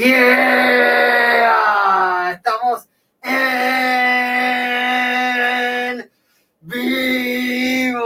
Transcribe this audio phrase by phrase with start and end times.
[0.00, 1.52] Yeah,
[2.32, 2.88] estamos
[3.22, 4.10] en
[6.62, 8.00] vivo.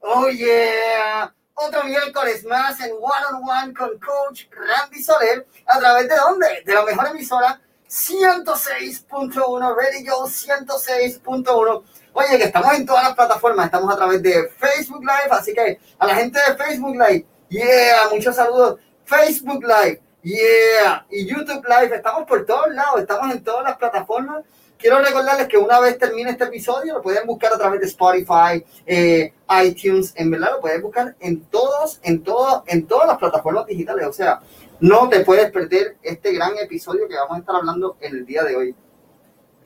[0.00, 1.30] Oh yeah.
[1.52, 5.46] Otro miércoles más en One on One con Coach Randy Soler.
[5.66, 6.62] ¿A través de dónde?
[6.64, 11.84] De la mejor emisora 106.1 Radio 106.1.
[12.14, 13.66] Oye, que estamos en todas las plataformas.
[13.66, 15.28] Estamos a través de Facebook Live.
[15.32, 18.80] Así que a la gente de Facebook Live, yeah, muchos saludos.
[19.08, 24.44] Facebook Live, yeah, y YouTube Live, estamos por todos lados, estamos en todas las plataformas.
[24.78, 28.64] Quiero recordarles que una vez termine este episodio, lo pueden buscar a través de Spotify,
[28.86, 29.32] eh,
[29.64, 34.06] iTunes, en verdad lo pueden buscar en todos, en todos, en todas las plataformas digitales.
[34.06, 34.40] O sea,
[34.78, 38.44] no te puedes perder este gran episodio que vamos a estar hablando en el día
[38.44, 38.74] de hoy.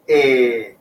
[0.07, 0.77] Eh,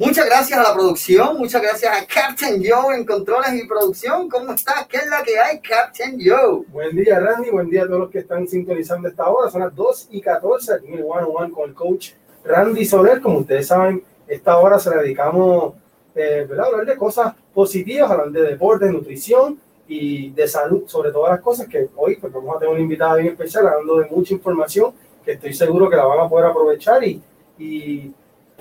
[0.00, 4.28] Muchas gracias a la producción, muchas gracias a Captain Joe en controles y producción.
[4.28, 4.86] ¿Cómo estás?
[4.86, 6.64] ¿Qué es la que hay, Captain Joe?
[6.68, 7.50] Buen día, Randy.
[7.50, 9.50] Buen día a todos los que están sintonizando esta hora.
[9.50, 12.10] Son las 2 y 14 aquí en el One on One con el coach
[12.44, 13.20] Randy Soler.
[13.20, 15.74] Como ustedes saben, esta hora se la dedicamos
[16.14, 21.32] eh, a hablar de cosas positivas, hablar de deporte, nutrición y de salud, sobre todas
[21.32, 24.32] las cosas que hoy pues, vamos a tener una invitada bien especial hablando de mucha
[24.32, 24.92] información
[25.24, 27.20] que estoy seguro que la van a poder aprovechar y,
[27.58, 28.12] y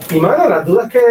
[0.09, 1.01] y mano, las dudas que,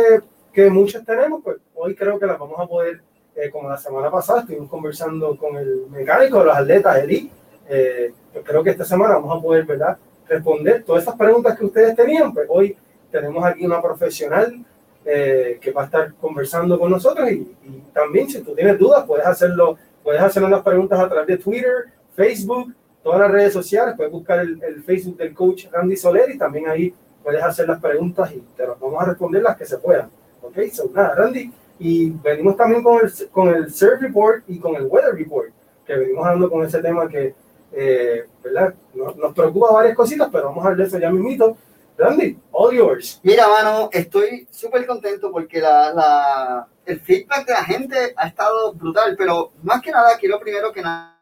[0.53, 3.03] que muchos tenemos, pues hoy creo que las vamos a poder,
[3.35, 7.31] eh, como la semana pasada, estuvimos conversando con el mecánico los atletas, Eli.
[7.69, 9.99] Eh, pues creo que esta semana vamos a poder, ¿verdad?
[10.29, 12.33] Responder todas esas preguntas que ustedes tenían.
[12.33, 12.77] Pues hoy
[13.11, 14.65] tenemos aquí una profesional
[15.05, 19.05] eh, que va a estar conversando con nosotros y, y, también si tú tienes dudas
[19.07, 23.95] puedes hacerlo, puedes hacernos las preguntas a través de Twitter, Facebook, todas las redes sociales,
[23.97, 26.93] puedes buscar el, el Facebook del coach Randy Soler y también ahí
[27.27, 30.09] puedes hacer las preguntas y te las vamos a responder las que se puedan.
[30.43, 31.53] Ok, so nada, Randy.
[31.81, 35.51] Y venimos también con el, con el Surf Report y con el Weather Report,
[35.85, 37.35] que venimos hablando con ese tema que,
[37.73, 38.75] eh, ¿verdad?
[38.95, 41.57] Nos, nos, preocupa varias cositas, pero vamos a hablar de eso ya mismito.
[41.99, 43.19] Randy, all yours.
[43.25, 48.73] Mira, mano, estoy súper contento porque la, la, el feedback de la gente ha estado
[48.73, 51.21] brutal, pero más que nada quiero primero que nada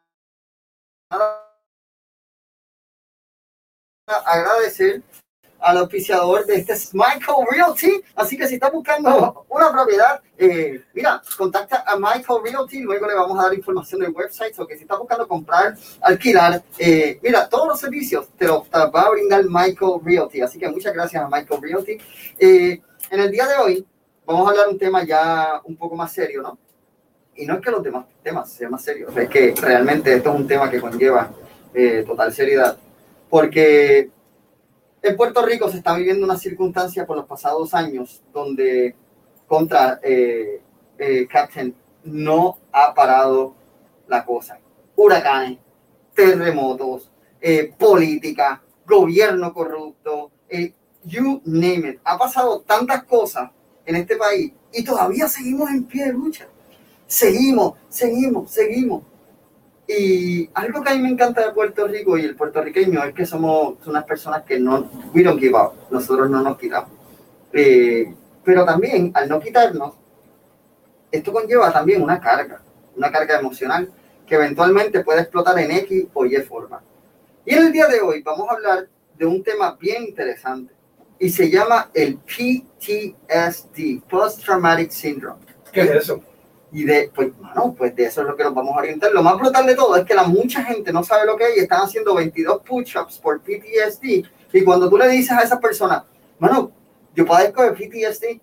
[4.07, 5.03] agradecer
[5.65, 8.03] al auspiciador de este Michael Realty.
[8.15, 12.83] Así que si estás buscando una propiedad, eh, mira, contacta a Michael Realty.
[12.83, 14.59] Luego le vamos a dar información del website.
[14.59, 19.03] O que si estás buscando comprar, alquilar, eh, mira, todos los servicios te los va
[19.03, 20.43] a brindar Michael Realty.
[20.43, 21.99] Así que muchas gracias a Michael Realty.
[22.39, 23.87] Eh, en el día de hoy
[24.27, 26.59] vamos a hablar un tema ya un poco más serio, ¿no?
[27.37, 30.37] Y no es que los demás temas sean más serios, es que realmente esto es
[30.37, 31.31] un tema que conlleva
[32.07, 32.77] total seriedad.
[33.29, 34.11] Porque
[35.05, 38.97] en Puerto Rico se está viviendo una circunstancia por los pasados años donde
[39.47, 40.63] contra eh,
[40.99, 43.55] eh, Captain no ha parado
[44.09, 44.59] la cosa.
[44.97, 45.59] Huracanes,
[46.15, 50.73] terremotos, eh, política, gobierno corrupto, eh,
[51.05, 52.01] you name it.
[52.05, 53.51] Ha pasado tantas cosas
[53.85, 56.49] en este país y todavía seguimos en pie de lucha.
[57.07, 59.03] Seguimos, seguimos, seguimos.
[59.87, 63.27] Y algo que a mí me encanta de Puerto Rico y el puertorriqueño es que
[63.27, 66.91] somos unas personas que no, we don't give up, nosotros no nos quitamos.
[67.53, 69.95] Eh, pero también, al no quitarnos,
[71.11, 72.63] esto conlleva también una carga,
[72.97, 73.91] una carga emocional
[74.27, 76.83] que eventualmente puede explotar en X o Y forma.
[77.45, 80.73] Y en el día de hoy vamos a hablar de un tema bien interesante
[81.19, 85.45] y se llama el PTSD, Post Traumatic Syndrome.
[85.73, 86.23] ¿Qué es eso?
[86.75, 89.13] Y de, pues, bueno, pues de eso es lo que nos vamos a orientar.
[89.13, 91.57] Lo más brutal de todo es que la mucha gente no sabe lo que es
[91.57, 94.27] y están haciendo 22 push-ups por PTSD.
[94.53, 96.05] Y cuando tú le dices a esa persona,
[96.37, 96.73] bueno,
[97.15, 98.41] yo padezco de PTSD,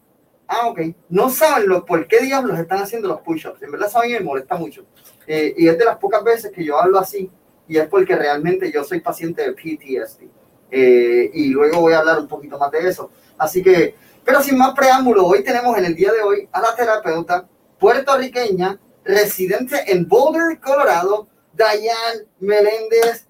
[0.48, 3.62] ah, ok, no saben lo, por qué diablos están haciendo los push-ups.
[3.64, 4.86] En verdad, a mí me molesta mucho.
[5.28, 7.30] Eh, y es de las pocas veces que yo hablo así
[7.68, 10.24] y es porque realmente yo soy paciente de PTSD.
[10.72, 13.12] Eh, y luego voy a hablar un poquito más de eso.
[13.38, 16.74] Así que, pero sin más preámbulo, hoy tenemos en el día de hoy a la
[16.74, 17.46] terapeuta
[17.82, 23.28] puertorriqueña, residente en Boulder, Colorado, Dayan Meléndez.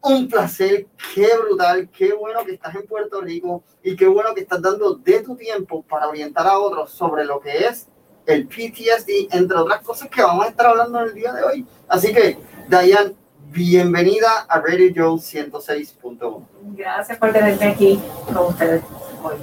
[0.00, 4.42] Un placer, qué brutal, qué bueno que estás en Puerto Rico y qué bueno que
[4.42, 7.88] estás dando de tu tiempo para orientar a otros sobre lo que es
[8.24, 11.66] el PTSD, entre otras cosas que vamos a estar hablando en el día de hoy.
[11.88, 13.16] Así que, Dayan,
[13.50, 16.46] bienvenida a Radio Joe 106.1.
[16.76, 18.82] Gracias por tenerme aquí con ustedes
[19.24, 19.36] hoy.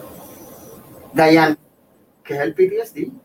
[1.11, 1.57] Dayan,
[2.23, 3.24] ¿qué es el PTSD?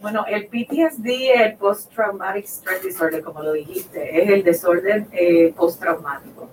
[0.00, 5.52] Bueno, el PTSD, el Post Traumatic Stress Disorder, como lo dijiste, es el desorden eh,
[5.56, 6.48] postraumático.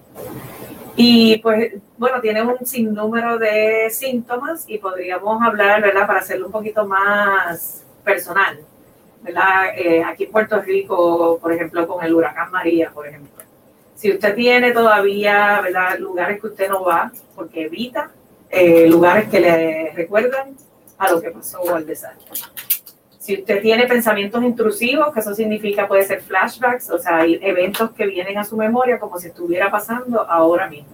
[0.96, 6.08] Y pues, bueno, tiene un sinnúmero de síntomas y podríamos hablar, ¿verdad?
[6.08, 8.60] Para hacerlo un poquito más personal,
[9.22, 9.78] ¿verdad?
[9.78, 13.44] Eh, aquí en Puerto Rico, por ejemplo, con el huracán María, por ejemplo.
[13.94, 16.00] Si usted tiene todavía ¿verdad?
[16.00, 18.10] lugares que usted no va porque evita,
[18.50, 20.56] eh, lugares que le recuerdan
[20.98, 22.42] a lo que pasó al desastre.
[23.25, 27.89] Si usted tiene pensamientos intrusivos, que eso significa puede ser flashbacks, o sea, hay eventos
[27.89, 30.94] que vienen a su memoria como si estuviera pasando ahora mismo.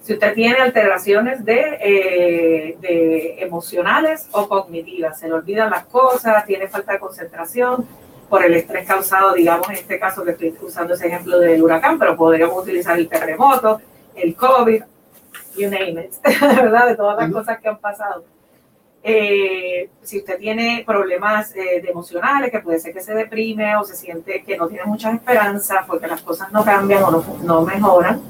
[0.00, 6.46] Si usted tiene alteraciones de, eh, de emocionales o cognitivas, se le olvidan las cosas,
[6.46, 7.84] tiene falta de concentración
[8.28, 11.98] por el estrés causado, digamos, en este caso que estoy usando ese ejemplo del huracán,
[11.98, 13.80] pero podríamos utilizar el terremoto,
[14.14, 14.84] el COVID,
[15.56, 16.90] you name it, ¿verdad?
[16.90, 18.24] De todas las cosas que han pasado.
[19.06, 23.94] Eh, si usted tiene problemas eh, emocionales, que puede ser que se deprime o se
[23.94, 28.22] siente que no tiene mucha esperanza porque las cosas no cambian o no, no mejoran.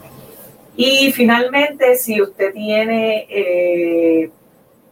[0.76, 4.32] Y finalmente, si usted tiene eh,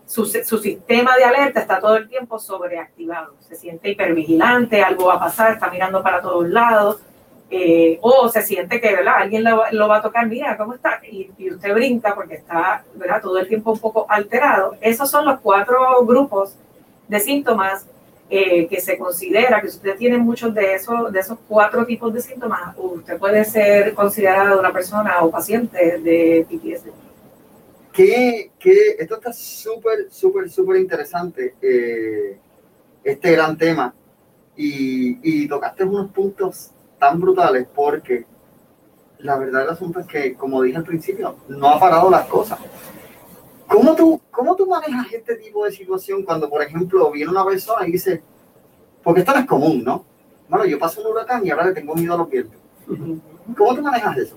[0.06, 5.14] su, su, sistema de alerta, está todo el tiempo sobreactivado, se siente hipervigilante, algo va
[5.14, 7.00] a pasar, está mirando para todos lados,
[7.54, 9.16] eh, o se siente que ¿verdad?
[9.18, 11.02] alguien lo, va a tocar, mira, ¿cómo está?
[11.06, 13.20] Y, usted brinca porque está ¿verdad?
[13.20, 14.74] todo el tiempo un poco alterado.
[14.80, 16.56] Esos son los cuatro grupos
[17.08, 17.86] de síntomas
[18.30, 22.14] eh, que se considera que si usted tiene muchos de esos, de esos cuatro tipos
[22.14, 26.88] de síntomas, usted puede ser considerado una persona o paciente de PTSD.
[27.92, 32.38] Que, que esto está súper, súper, súper interesante, eh,
[33.04, 33.94] este gran tema.
[34.56, 36.70] Y, y tocaste unos puntos
[37.02, 38.24] tan brutales porque
[39.18, 42.60] la verdad del asunto es que, como dije al principio, no ha parado las cosas.
[43.66, 47.88] ¿Cómo tú, ¿Cómo tú manejas este tipo de situación cuando, por ejemplo, viene una persona
[47.88, 48.22] y dice,
[49.02, 50.04] porque esto no es común, ¿no?
[50.48, 52.60] Bueno, yo paso un huracán y ahora le tengo miedo a los vientos.
[53.56, 54.36] ¿Cómo tú manejas eso?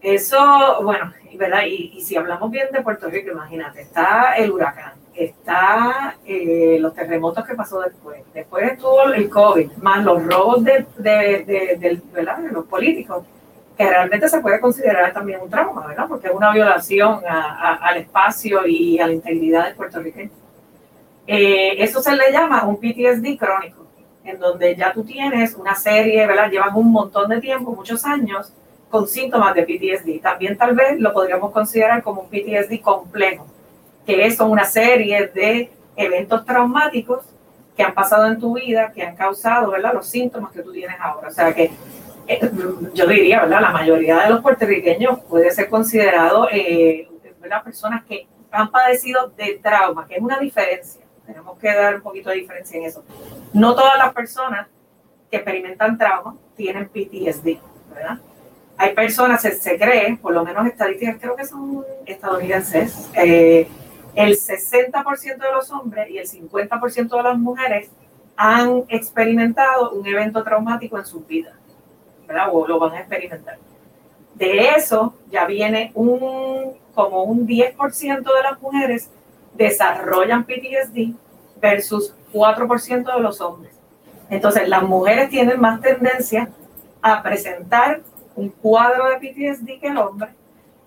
[0.00, 0.38] Eso,
[0.84, 1.62] bueno, ¿verdad?
[1.66, 6.94] Y, y, si hablamos bien de Puerto Rico, imagínate, está el huracán, está eh, los
[6.94, 12.52] terremotos que pasó después, después estuvo el COVID, más los robos de, de, de, de,
[12.52, 13.24] los políticos,
[13.76, 16.06] que realmente se puede considerar también un trauma, ¿verdad?
[16.08, 20.30] Porque es una violación a, al espacio y a la integridad del puertorriqueño.
[21.26, 23.86] Eh, eso se le llama un PTSD crónico,
[24.24, 26.50] en donde ya tú tienes una serie, ¿verdad?
[26.50, 28.52] Llevas un montón de tiempo, muchos años,
[28.88, 30.22] con síntomas de PTSD.
[30.22, 33.46] También tal vez lo podríamos considerar como un PTSD complejo,
[34.08, 37.26] que son una serie de eventos traumáticos
[37.76, 39.92] que han pasado en tu vida, que han causado, ¿verdad?
[39.92, 41.28] Los síntomas que tú tienes ahora.
[41.28, 41.70] O sea que
[42.26, 42.50] eh,
[42.94, 43.60] yo diría, ¿verdad?
[43.60, 47.06] La mayoría de los puertorriqueños puede ser considerado, eh,
[47.38, 47.62] ¿verdad?
[47.62, 51.02] Personas que han padecido de trauma, que es una diferencia.
[51.26, 53.04] Tenemos que dar un poquito de diferencia en eso.
[53.52, 54.68] No todas las personas
[55.30, 57.58] que experimentan trauma tienen PTSD,
[57.94, 58.18] ¿verdad?
[58.78, 63.68] Hay personas, se, se cree, por lo menos estadísticas creo que son estadounidenses, eh,
[64.18, 67.88] el 60% de los hombres y el 50% de las mujeres
[68.36, 71.54] han experimentado un evento traumático en sus vidas,
[72.26, 72.48] ¿verdad?
[72.52, 73.58] O lo van a experimentar.
[74.34, 77.76] De eso ya viene un, como un 10%
[78.22, 79.08] de las mujeres
[79.54, 81.14] desarrollan PTSD
[81.60, 83.72] versus 4% de los hombres.
[84.30, 86.50] Entonces, las mujeres tienen más tendencia
[87.00, 88.00] a presentar
[88.34, 90.30] un cuadro de PTSD que el hombre,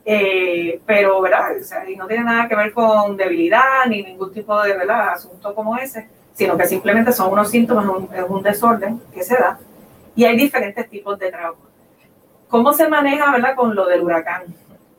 [0.05, 1.57] eh, pero, ¿verdad?
[1.59, 5.09] O sea, y no tiene nada que ver con debilidad ni ningún tipo de ¿verdad?
[5.09, 9.35] asunto como ese, sino que simplemente son unos síntomas, un, es un desorden que se
[9.35, 9.59] da
[10.15, 11.59] y hay diferentes tipos de trauma.
[12.49, 13.55] ¿Cómo se maneja, ¿verdad?
[13.55, 14.43] Con lo del huracán.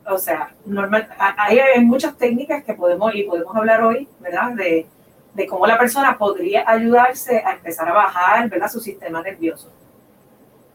[0.05, 4.51] O sea, normal, hay, hay muchas técnicas que podemos, y podemos hablar hoy, ¿verdad?
[4.51, 4.87] De,
[5.33, 8.69] de cómo la persona podría ayudarse a empezar a bajar, ¿verdad?
[8.69, 9.71] Su sistema nervioso.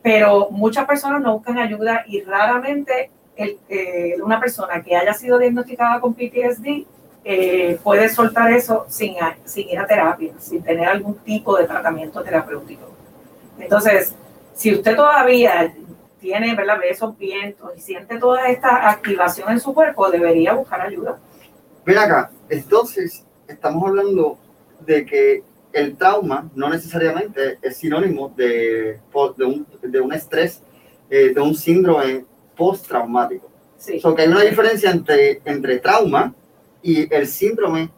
[0.02, 5.38] Pero muchas personas no buscan ayuda y raramente el, eh, una persona que haya sido
[5.38, 6.84] diagnosticada con PTSD
[7.24, 9.14] eh, puede soltar eso sin,
[9.44, 12.90] sin ir a terapia, sin tener algún tipo de tratamiento terapéutico.
[13.58, 14.14] Entonces,
[14.54, 15.72] si usted todavía
[16.20, 16.80] tiene, ¿verdad?
[16.80, 21.18] Ve esos vientos y siente toda esta activación en su cuerpo, debería buscar ayuda.
[21.84, 24.36] Ven acá, entonces estamos hablando
[24.80, 28.98] de que el trauma no necesariamente es sinónimo de,
[29.36, 30.60] de, un, de un estrés,
[31.08, 32.24] eh, de un síndrome
[32.58, 33.48] postraumático.
[33.78, 34.00] Sí.
[34.00, 36.34] So que hay una diferencia entre, entre trauma
[36.82, 37.88] y el síndrome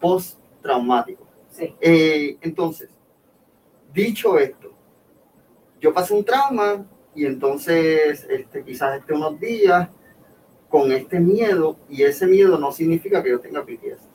[0.00, 1.24] postraumático.
[1.50, 1.74] Sí.
[1.80, 2.90] Eh, entonces,
[3.92, 4.72] dicho esto,
[5.80, 6.84] yo pasé un trauma
[7.14, 9.88] y entonces este, quizás esté unos días
[10.68, 14.06] con este miedo y ese miedo no significa que yo tenga PTSD.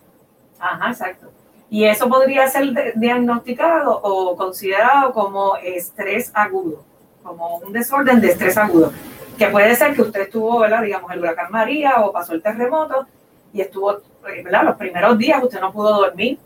[0.59, 1.31] Ajá, exacto.
[1.69, 6.83] Y eso podría ser diagnosticado o considerado como estrés agudo,
[7.23, 8.93] como un desorden de estrés agudo,
[9.37, 10.81] que puede ser que usted estuvo, ¿verdad?
[10.81, 13.07] digamos, el huracán María o pasó el terremoto
[13.53, 14.63] y estuvo, ¿verdad?
[14.63, 16.37] los primeros días usted no pudo dormir,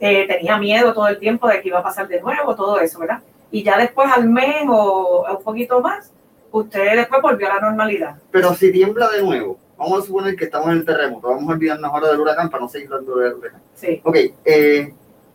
[0.00, 2.98] eh, tenía miedo todo el tiempo de que iba a pasar de nuevo, todo eso,
[2.98, 3.20] ¿verdad?
[3.50, 6.10] Y ya después al mes o un poquito más,
[6.50, 8.16] usted después volvió a la normalidad.
[8.30, 11.52] Pero si tiembla de nuevo, vamos a suponer que estamos en el terremoto, vamos a
[11.52, 13.62] olvidarnos ahora del huracán para no seguir hablando del huracán.
[13.74, 14.00] Sí.
[14.04, 14.94] Ok, eh,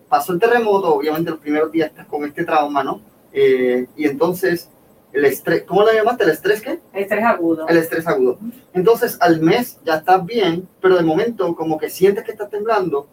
[0.09, 3.01] pasó el terremoto, obviamente los primeros días estás con este trauma, ¿no?
[3.31, 4.69] Eh, y entonces,
[5.13, 6.23] el estrés, ¿cómo lo llamaste?
[6.23, 6.79] ¿El estrés qué?
[6.93, 7.67] Estrés agudo.
[7.67, 8.37] El estrés agudo.
[8.73, 13.07] Entonces, al mes ya estás bien, pero de momento como que sientes que estás temblando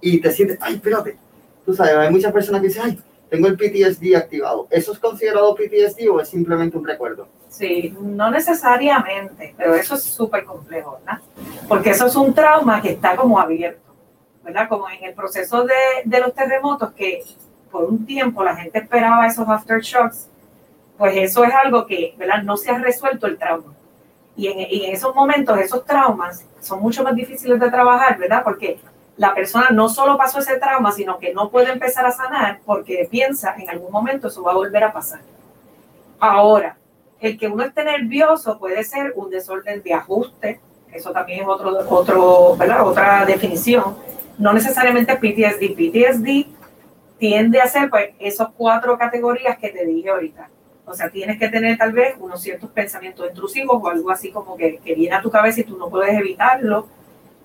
[0.00, 1.18] y te sientes, ay, espérate.
[1.66, 4.66] Tú sabes, hay muchas personas que dicen, ay, tengo el PTSD activado.
[4.70, 7.28] ¿Eso es considerado PTSD o es simplemente un recuerdo?
[7.48, 11.20] Sí, no necesariamente, pero eso es súper complejo, ¿verdad?
[11.68, 13.92] Porque eso es un trauma que está como abierto,
[14.44, 14.68] ¿verdad?
[14.68, 17.22] Como en el proceso de, de los terremotos, que
[17.70, 20.29] por un tiempo la gente esperaba esos aftershocks,
[21.00, 22.42] pues eso es algo que, ¿verdad?
[22.42, 23.72] No se ha resuelto el trauma.
[24.36, 28.42] Y en, esos momentos, esos traumas son mucho más difíciles de trabajar, ¿verdad?
[28.44, 28.78] Porque
[29.16, 33.08] la persona no solo pasó ese trauma, sino que no puede empezar a sanar porque
[33.10, 35.20] piensa en algún momento eso va a volver a pasar.
[36.18, 36.76] Ahora,
[37.18, 40.60] el que uno esté nervioso puede ser un desorden de ajuste,
[40.92, 42.86] eso también es otro, otro, ¿verdad?
[42.86, 43.96] otra definición,
[44.36, 45.74] no necesariamente PTSD.
[45.74, 46.46] PTSD
[47.18, 50.49] tiende a ser pues, esas cuatro categorías que te dije ahorita.
[50.90, 54.56] O sea, tienes que tener tal vez unos ciertos pensamientos intrusivos o algo así como
[54.56, 56.88] que, que viene a tu cabeza y tú no puedes evitarlo.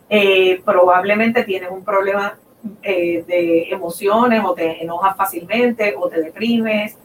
[0.10, 2.38] Eh, probablemente tienes un problema
[2.82, 6.98] eh, de emociones o te enojas fácilmente o te deprimes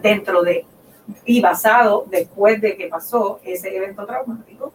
[0.00, 0.64] dentro de
[1.24, 4.72] y basado después de que pasó ese evento traumático.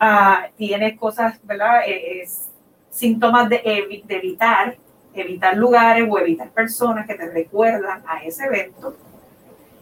[0.00, 1.82] Ah, tienes cosas, ¿verdad?
[1.86, 2.48] Eh, es,
[2.90, 3.58] síntomas de,
[4.04, 4.76] de evitar,
[5.14, 8.96] evitar lugares o evitar personas que te recuerdan a ese evento.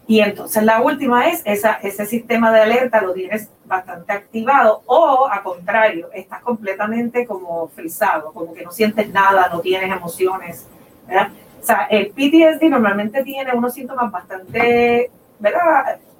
[0.07, 5.27] Y entonces la última es esa, ese sistema de alerta lo tienes bastante activado o
[5.31, 10.67] a contrario, estás completamente como frisado, como que no sientes nada, no tienes emociones.
[11.07, 15.09] O sea, el PTSD normalmente tiene unos síntomas bastante,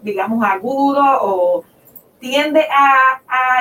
[0.02, 1.64] digamos, agudos o
[2.20, 3.60] tiende a, a,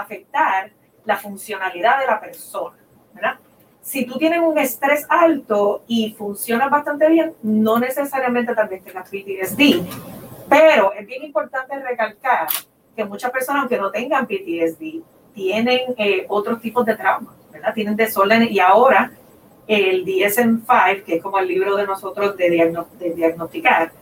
[0.00, 0.70] afectar
[1.04, 2.76] la funcionalidad de la persona,
[3.12, 3.38] ¿verdad?
[3.82, 9.82] Si tú tienes un estrés alto y funciona bastante bien, no necesariamente vez tengas PTSD,
[10.48, 12.46] pero es bien importante recalcar
[12.94, 15.02] que muchas personas, aunque no tengan PTSD,
[15.34, 17.34] tienen eh, otros tipos de traumas.
[17.74, 19.10] Tienen desórdenes y ahora
[19.66, 22.50] el DSM-5, que es como el libro de nosotros de
[23.14, 23.92] diagnosticar,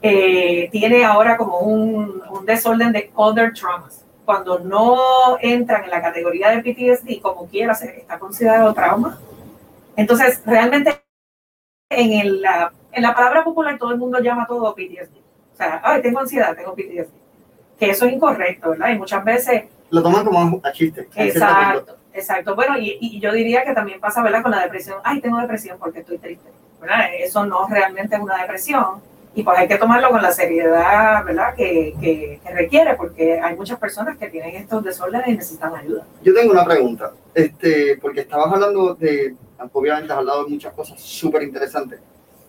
[0.00, 4.05] eh, tiene ahora como un, un desorden de other traumas.
[4.26, 9.18] Cuando no entran en la categoría de PTSD, como quiera, se está considerado trauma.
[9.96, 11.02] Entonces, realmente,
[11.88, 15.16] en, el, la, en la palabra popular, todo el mundo llama todo PTSD.
[15.54, 17.14] O sea, ay, tengo ansiedad, tengo PTSD.
[17.78, 18.90] Que eso es incorrecto, ¿verdad?
[18.90, 21.08] Y muchas veces Lo toman como a chiste.
[21.14, 22.54] Exacto, exacto.
[22.54, 24.42] Bueno, y, y yo diría que también pasa, ¿verdad?
[24.42, 24.98] Con la depresión.
[25.02, 26.50] Ay, tengo depresión porque estoy triste.
[26.80, 27.06] ¿verdad?
[27.18, 29.00] Eso no realmente es una depresión.
[29.36, 31.54] Y pues hay que tomarlo con la seriedad, ¿verdad?
[31.54, 36.06] Que, que, que requiere, porque hay muchas personas que tienen estos desórdenes y necesitan ayuda.
[36.22, 39.36] Yo tengo una pregunta, este, porque estabas hablando de,
[39.74, 42.00] obviamente has hablado de muchas cosas súper interesantes,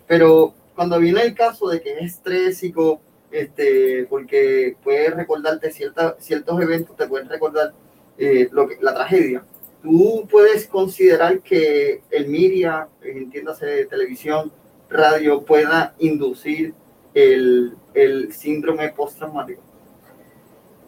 [0.06, 6.58] pero cuando viene el caso de que es estrésico, este, porque puedes recordarte cierta, ciertos
[6.62, 7.74] eventos, te pueden recordar
[8.16, 9.44] eh, lo que, la tragedia,
[9.82, 14.50] tú puedes considerar que el media, entiéndase televisión,
[14.88, 16.74] radio, pueda inducir
[17.14, 19.62] el, el síndrome postraumático.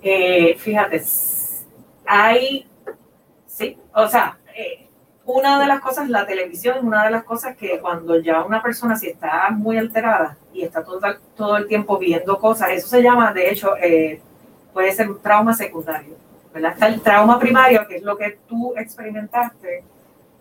[0.02, 1.02] Eh, fíjate,
[2.06, 2.66] hay,
[3.46, 4.86] sí, o sea, eh,
[5.26, 8.62] una de las cosas, la televisión es una de las cosas que cuando ya una
[8.62, 11.00] persona si está muy alterada y está todo,
[11.36, 14.20] todo el tiempo viendo cosas, eso se llama, de hecho, eh,
[14.72, 16.16] puede ser un trauma secundario,
[16.52, 16.72] ¿verdad?
[16.72, 19.84] Está el trauma primario, que es lo que tú experimentaste,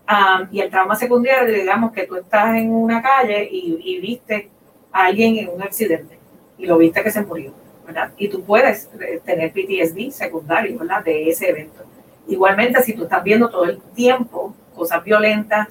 [0.10, 4.50] am, y el trauma secundario, digamos que tú estás en una calle y, y viste
[4.92, 6.18] a alguien en un accidente
[6.58, 7.54] y lo viste que se murió.
[7.86, 8.12] ¿verdad?
[8.18, 11.04] Y tú puedes eh, tener PTSD secundario, ¿verdad?
[11.04, 11.84] De ese evento.
[12.28, 15.70] Igualmente, si tú estás viendo todo el tiempo cosas violentas,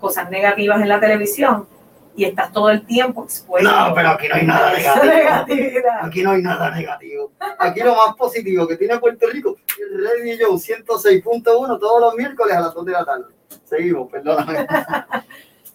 [0.00, 1.68] cosas negativas en la televisión
[2.16, 5.88] y estás todo el tiempo expuesto No, pero aquí no hay nada negativo.
[6.02, 7.32] Aquí no hay nada negativo.
[7.58, 11.42] Aquí lo más positivo que tiene Puerto Rico, el Radio Show 106.1
[11.78, 13.24] todos los miércoles a las 2 de la tarde.
[13.64, 14.66] Seguimos, perdóname.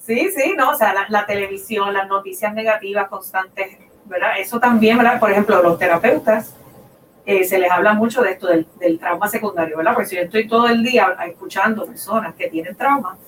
[0.01, 4.39] Sí, sí, no, o sea, la, la televisión, las noticias negativas constantes, ¿verdad?
[4.39, 5.19] Eso también, ¿verdad?
[5.19, 6.55] Por ejemplo, los terapeutas,
[7.27, 9.93] eh, se les habla mucho de esto del, del trauma secundario, ¿verdad?
[9.93, 13.19] Porque si yo estoy todo el día escuchando personas que tienen trauma,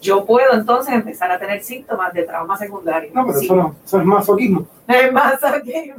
[0.00, 3.10] yo puedo entonces empezar a tener síntomas de trauma secundario.
[3.14, 3.46] No, pero Sí.
[3.46, 4.66] eso no, eso es masoquismo.
[4.88, 5.92] Es aquí.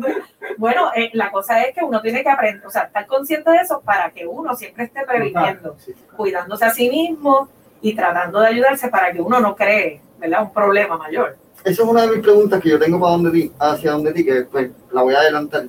[0.58, 3.58] Bueno, eh, la cosa es que uno tiene que aprender, o sea, estar consciente de
[3.58, 6.18] eso para que uno siempre esté previniendo, Sí, claro.
[6.18, 7.50] cuidándose a sí mismo
[7.82, 10.44] y tratando de ayudarse para que uno no cree, ¿verdad?
[10.44, 11.36] Un problema mayor.
[11.66, 14.24] Esa es una de mis preguntas que yo tengo para donde ti, hacia donde ti,
[14.24, 15.66] que pues la voy a adelantar.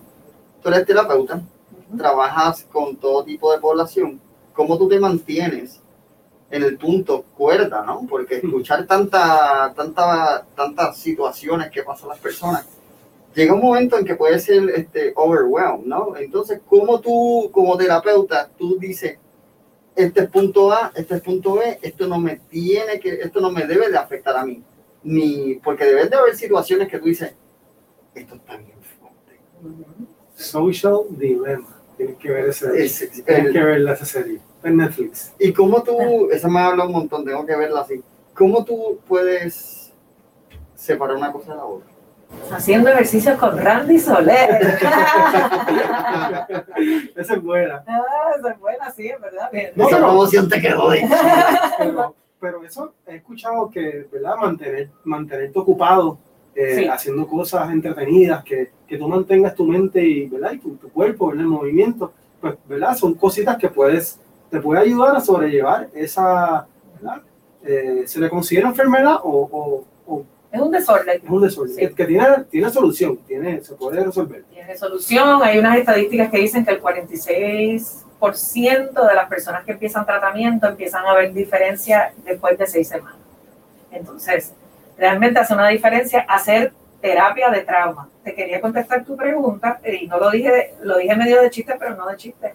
[0.62, 1.40] Tú eres terapeuta,
[1.96, 4.20] trabajas con todo tipo de población.
[4.52, 5.80] ¿Cómo tú te mantienes
[6.50, 8.06] en el punto cuerda, no?
[8.08, 12.66] Porque escuchar tanta, tanta, tantas situaciones que pasan las personas,
[13.34, 16.16] llega un momento en que puede ser este, overwhelmed, ¿no?
[16.16, 19.18] Entonces, ¿cómo tú, como terapeuta, tú dices,
[19.94, 23.50] este es punto A, este es punto B, esto no me tiene que, esto no
[23.50, 24.62] me debe de afectar a mí?
[25.02, 27.34] Ni, porque deben de haber situaciones que tú dices,
[28.14, 29.38] esto está bien fuerte.
[30.34, 31.74] Social Dilemma.
[31.96, 34.40] Tienes que ver ese, Es- tienes el- que ver esa serie.
[34.62, 35.32] En Netflix.
[35.38, 38.02] ¿Y cómo tú, esa me habla un montón, tengo que verla así,
[38.34, 39.92] cómo tú puedes
[40.74, 41.88] separar una cosa de la otra?
[42.50, 44.78] Haciendo ejercicios con Randy Soler.
[47.16, 47.82] esa es buena.
[47.86, 48.02] Ah,
[48.38, 49.48] esa es buena, sí, es verdad.
[49.52, 49.70] Bien.
[49.74, 51.08] No, Esa pero- promoción te quedó de...
[51.78, 54.36] Pero, pero eso he escuchado que, ¿verdad?
[54.36, 56.18] Mantener, mantenerte ocupado,
[56.54, 56.86] eh, Sí.
[56.88, 60.52] haciendo cosas entretenidas, que, que tú mantengas tu mente y, ¿verdad?
[60.52, 62.94] y tu, tu cuerpo en el movimiento, pues, ¿verdad?
[62.96, 67.22] Son cositas que puedes, te puede ayudar a sobrellevar esa, ¿verdad?
[67.64, 71.20] Eh, ¿Se le considera enfermedad o, o- o Es un desorden.
[71.22, 71.74] es un desorden?
[71.74, 71.80] Sí.
[71.80, 74.44] Que, que tiene, tiene solución, tiene, se puede resolver.
[74.44, 75.40] Tiene solución.
[75.42, 76.80] Hay unas estadísticas que dicen que el
[78.20, 83.18] 46% de las personas que empiezan tratamiento empiezan a ver diferencia después de seis semanas.
[83.90, 84.52] Entonces,
[84.96, 88.08] realmente hace una diferencia hacer terapia de trauma.
[88.24, 91.94] Te quería contestar tu pregunta y no lo dije, lo dije medio de chiste, pero
[91.96, 92.54] no de chiste.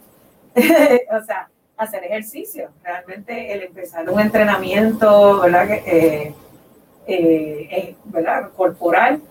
[0.55, 2.69] o sea, hacer ejercicio.
[2.83, 5.69] Realmente el empezar un entrenamiento, ¿verdad?
[5.71, 6.33] Eh,
[7.05, 8.51] eh, eh, ¿verdad?
[8.55, 9.21] corporal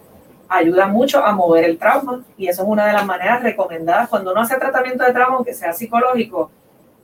[0.49, 4.32] ayuda mucho a mover el trauma y eso es una de las maneras recomendadas cuando
[4.32, 6.50] uno hace tratamiento de trauma, aunque sea psicológico,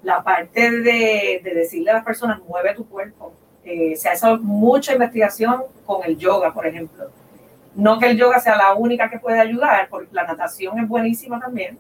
[0.03, 3.33] la parte de, de decirle a las personas, mueve tu cuerpo.
[3.65, 7.11] Eh, se hace mucha investigación con el yoga, por ejemplo.
[7.75, 11.39] No que el yoga sea la única que puede ayudar, porque la natación es buenísima
[11.39, 11.79] también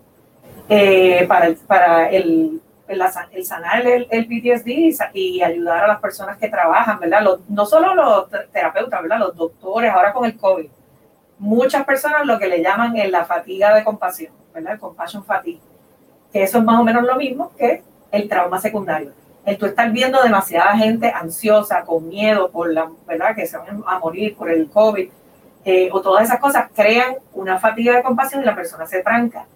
[0.68, 4.68] eh, para, el, para el, el, sanar el, PTSD
[5.12, 7.20] y, ayudar a las personas que trabajan, ¿verdad?
[7.48, 9.18] No solo los te- terapeutas, ¿verdad?
[9.18, 10.68] Los doctores, ahora con el COVID.
[11.38, 14.72] Muchas personas lo que le llaman es la fatiga de compasión, ¿verdad?
[14.72, 15.60] El compassion fatigue.
[16.32, 19.12] Que eso es más o menos lo mismo que el trauma secundario.
[19.44, 23.34] El tú estar viendo demasiada gente ansiosa, con miedo por la, ¿verdad?
[23.34, 25.08] Que se van a morir por el COVID,
[25.64, 29.46] eh, o todas esas cosas crean una fatiga de compasión y la persona se tranca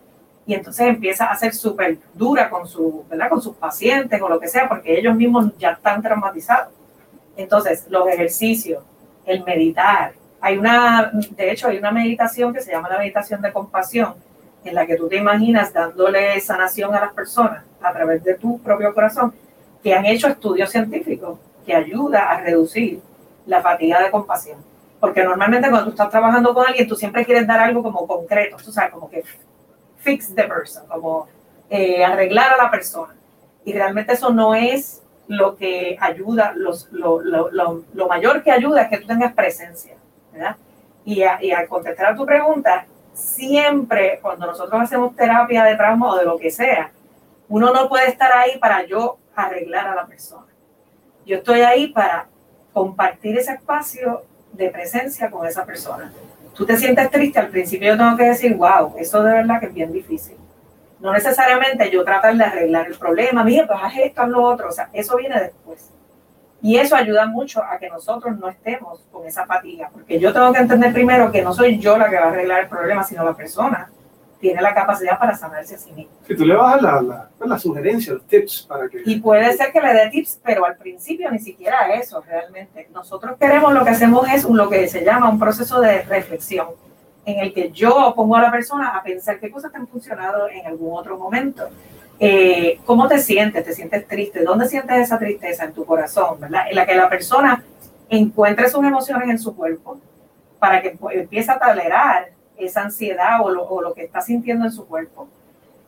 [0.46, 3.28] y entonces empieza a ser súper dura con, su, ¿verdad?
[3.28, 6.72] con sus pacientes o lo que sea, porque ellos mismos ya están traumatizados.
[7.37, 8.83] Entonces, los ejercicios,
[9.24, 13.52] el meditar, hay una, de hecho, hay una meditación que se llama la meditación de
[13.52, 14.14] compasión,
[14.64, 18.61] en la que tú te imaginas dándole sanación a las personas a través de tu
[18.61, 19.33] propio corazón,
[19.83, 23.00] que han hecho estudios científicos que ayuda a reducir
[23.46, 24.59] la fatiga de compasión.
[25.00, 28.57] Porque normalmente cuando tú estás trabajando con alguien, tú siempre quieres dar algo como concreto,
[28.62, 29.24] tú sabes, como que
[30.02, 31.28] fix the person, como
[31.70, 33.14] eh, arreglar a la persona.
[33.64, 39.06] Y realmente eso no es lo que ayuda, lo mayor que ayuda es que tú
[39.06, 39.94] tengas presencia,
[40.32, 40.56] ¿verdad?
[41.04, 46.12] Y, a, y al contestar a tu pregunta, siempre cuando nosotros hacemos terapia de trauma
[46.12, 46.90] o de lo que sea,
[47.48, 50.46] uno no puede estar ahí para yo arreglar a la persona.
[51.24, 52.26] Yo estoy ahí para
[52.72, 56.12] compartir ese espacio de presencia con esa persona
[56.54, 59.66] tú te sientes triste, al principio yo tengo que decir, wow, eso de verdad que
[59.66, 60.36] es bien difícil.
[61.00, 64.68] No necesariamente yo tratar de arreglar el problema, mira, pues haz esto, haz lo otro,
[64.68, 65.90] o sea, eso viene después.
[66.60, 70.52] Y eso ayuda mucho a que nosotros no estemos con esa fatiga, porque yo tengo
[70.52, 73.24] que entender primero que no soy yo la que va a arreglar el problema, sino
[73.24, 73.90] la persona
[74.42, 76.12] tiene la capacidad para sanarse a sí misma.
[76.26, 79.00] Si tú le vas la, la, pues, la sugerencia, los tips para que...
[79.07, 82.88] Y puede ser que le dé tips, pero al principio ni siquiera eso realmente.
[82.92, 86.66] Nosotros queremos, lo que hacemos es lo que se llama un proceso de reflexión,
[87.24, 90.48] en el que yo pongo a la persona a pensar qué cosas te han funcionado
[90.48, 91.68] en algún otro momento.
[92.18, 93.64] Eh, ¿Cómo te sientes?
[93.64, 94.42] ¿Te sientes triste?
[94.42, 96.40] ¿Dónde sientes esa tristeza en tu corazón?
[96.40, 96.64] ¿verdad?
[96.68, 97.62] En la que la persona
[98.09, 100.00] encuentre sus emociones en su cuerpo
[100.59, 104.72] para que empiece a tolerar esa ansiedad o lo, o lo que está sintiendo en
[104.72, 105.28] su cuerpo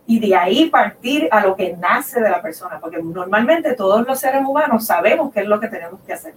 [0.06, 4.18] y de ahí partir a lo que nace de la persona, porque normalmente todos los
[4.18, 6.34] seres humanos sabemos qué es lo que tenemos que hacer.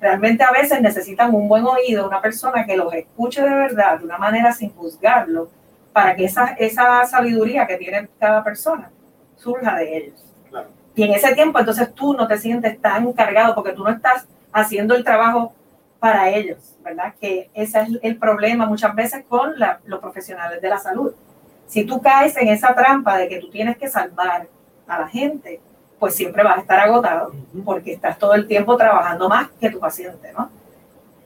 [0.00, 4.06] Realmente a veces necesitan un buen oído, una persona que los escuche de verdad, de
[4.06, 5.50] una manera sin juzgarlo,
[5.92, 8.90] para que esa, esa sabiduría que tiene cada persona
[9.36, 10.24] surja de ellos.
[10.48, 10.68] Claro.
[10.94, 14.26] Y en ese tiempo entonces tú no te sientes tan cargado porque tú no estás
[14.52, 15.52] haciendo el trabajo
[16.00, 17.14] para ellos, ¿verdad?
[17.20, 21.12] Que ese es el problema muchas veces con la- los profesionales de la salud.
[21.66, 24.48] Si tú caes en esa trampa de que tú tienes que salvar
[24.88, 25.60] a la gente,
[25.98, 27.32] pues siempre vas a estar agotado
[27.64, 30.50] porque estás todo el tiempo trabajando más que tu paciente, ¿no?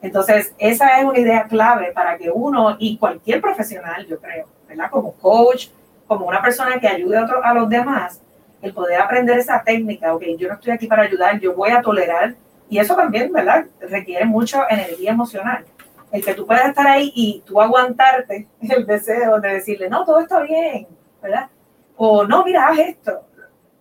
[0.02, 4.90] Entonces, esa es una idea clave para que uno y cualquier profesional, yo creo, ¿verdad?
[4.90, 5.68] Como coach,
[6.06, 8.20] como una persona que ayude a, a los demás,
[8.60, 11.80] el poder aprender esa técnica, ok, yo no estoy aquí para ayudar, yo voy a
[11.80, 12.34] tolerar,
[12.68, 13.66] y eso también, ¿verdad?
[13.80, 15.64] Requiere mucha energía emocional.
[16.10, 20.20] El que tú puedas estar ahí y tú aguantarte el deseo de decirle, no, todo
[20.20, 20.86] está bien,
[21.22, 21.48] ¿verdad?
[21.96, 23.22] O no, mira, haz esto.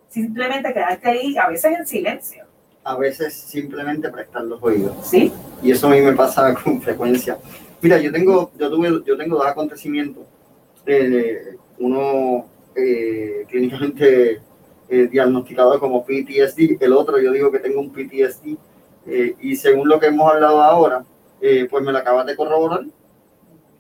[0.10, 2.46] Simplemente quedarte ahí, a veces en silencio.
[2.84, 4.96] A veces simplemente prestar los oídos.
[5.08, 5.32] Sí.
[5.62, 7.38] Y eso a mí me pasa con frecuencia.
[7.82, 10.24] Mira, yo tengo, yo tuve, yo tengo dos acontecimientos.
[10.86, 14.42] Eh, uno eh, clínicamente
[14.90, 18.58] eh, diagnosticado como PTSD, el otro yo digo que tengo un PTSD.
[19.06, 21.04] Eh, y según lo que hemos hablado ahora,
[21.42, 22.86] eh, pues me lo acabas de corroborar.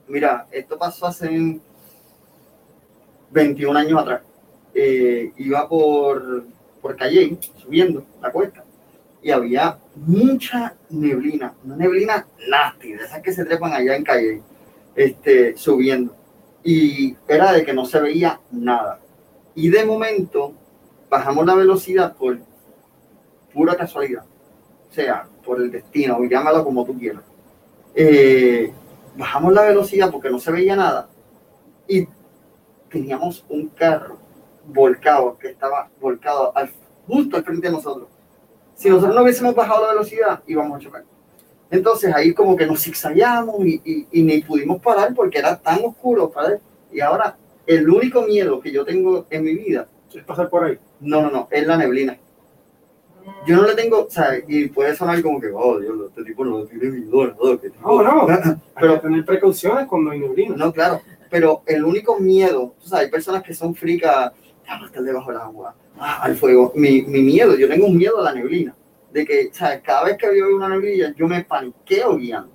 [0.07, 1.59] Mira, esto pasó hace
[3.31, 4.21] 21 años atrás.
[5.37, 6.45] iba por,
[6.81, 8.63] por Calle, subiendo la cuesta,
[9.23, 14.41] y había mucha neblina, una neblina nasty, de esas que se trepan allá en Calle,
[14.95, 16.13] este, subiendo.
[16.63, 18.99] Y era de que no se veía nada.
[19.55, 20.53] Y de momento
[21.09, 22.37] bajamos la velocidad por
[23.53, 24.25] pura casualidad,
[24.93, 27.23] sea, por el destino, o llámalo como tú quieras.
[27.95, 28.71] Eh,
[29.17, 31.07] bajamos la velocidad porque no se veía nada
[31.87, 32.07] y
[32.89, 34.17] teníamos un carro
[34.65, 36.69] volcado, que estaba volcado al,
[37.07, 38.07] justo al frente de nosotros.
[38.75, 41.03] Si nosotros no hubiésemos bajado la velocidad, íbamos a chocar.
[41.69, 46.29] Entonces ahí como que nos zigzagueamos y, y, ni pudimos parar porque era tan oscuro.
[46.29, 46.59] ¿padre?
[46.91, 50.77] Y ahora el único miedo que yo tengo en mi vida es pasar por ahí.
[50.99, 52.17] No, no, no, es la neblina.
[53.45, 56.45] Yo no le tengo, o sea, y puede sonar como que, oh, Dios, este tipo
[56.45, 57.59] no tiene miedo, ¿no?
[57.59, 58.27] Que no, no,
[58.79, 60.55] pero tener precauciones cuando hay neblina.
[60.55, 64.31] No, claro, pero el único miedo, tú sabes, hay personas que son fricas,
[64.67, 66.71] ah, estar debajo del agua, ah, al fuego.
[66.75, 68.75] Mi, mi miedo, yo tengo un miedo a la neblina,
[69.11, 72.53] de que, o sea, cada vez que veo una neblina, yo me paniqueo guiando.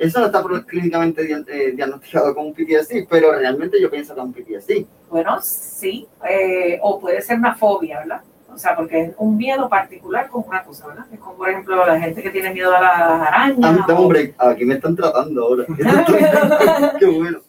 [0.00, 4.26] Eso no está clínicamente eh, diagnosticado como un PTSD, pero realmente yo pienso que es
[4.26, 4.86] un PTSD.
[5.10, 8.22] Bueno, sí, eh, o puede ser una fobia, ¿verdad?
[8.52, 11.06] O sea, porque es un miedo particular con una cosa, ¿verdad?
[11.12, 13.88] Es como, por ejemplo, la gente que tiene miedo a las arañas.
[13.88, 15.64] Hombre, aquí me están tratando ahora.
[16.98, 17.40] Qué bueno.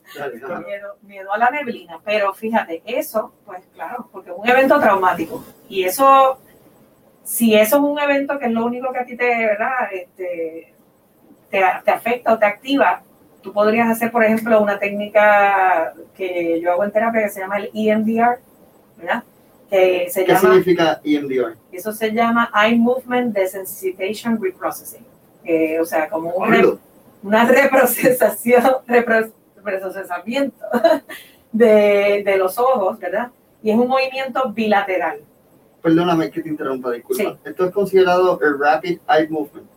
[0.65, 1.99] miedo, miedo a la neblina.
[2.03, 5.43] Pero fíjate, eso, pues claro, porque es un evento traumático.
[5.67, 6.37] Y eso,
[7.23, 9.91] si eso es un evento que es lo único que a ti te, ¿verdad?
[9.91, 10.73] Este,
[11.49, 13.03] te, afecta o te activa,
[13.41, 17.57] tú podrías hacer, por ejemplo, una técnica que yo hago en terapia que se llama
[17.57, 18.39] el EMDR,
[18.97, 19.23] ¿verdad?
[19.71, 21.55] Que se ¿Qué significa EMDR?
[21.71, 25.05] Eso se llama Eye Movement Desensitization Reprocessing.
[25.81, 26.61] o sea, como una,
[27.23, 28.63] una reprocesación,
[29.63, 30.65] reprocesamiento
[31.51, 33.31] de, de, los ojos, ¿verdad?
[33.63, 35.21] Y es un movimiento bilateral.
[35.81, 37.37] Perdóname que te interrumpa, disculpa.
[37.43, 39.71] Esto es considerado el Rapid Eye Movement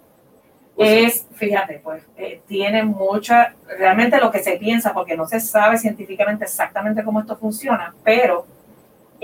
[0.77, 5.79] es, fíjate, pues eh, tiene mucha, realmente lo que se piensa, porque no se sabe
[5.79, 8.47] científicamente exactamente cómo esto funciona, pero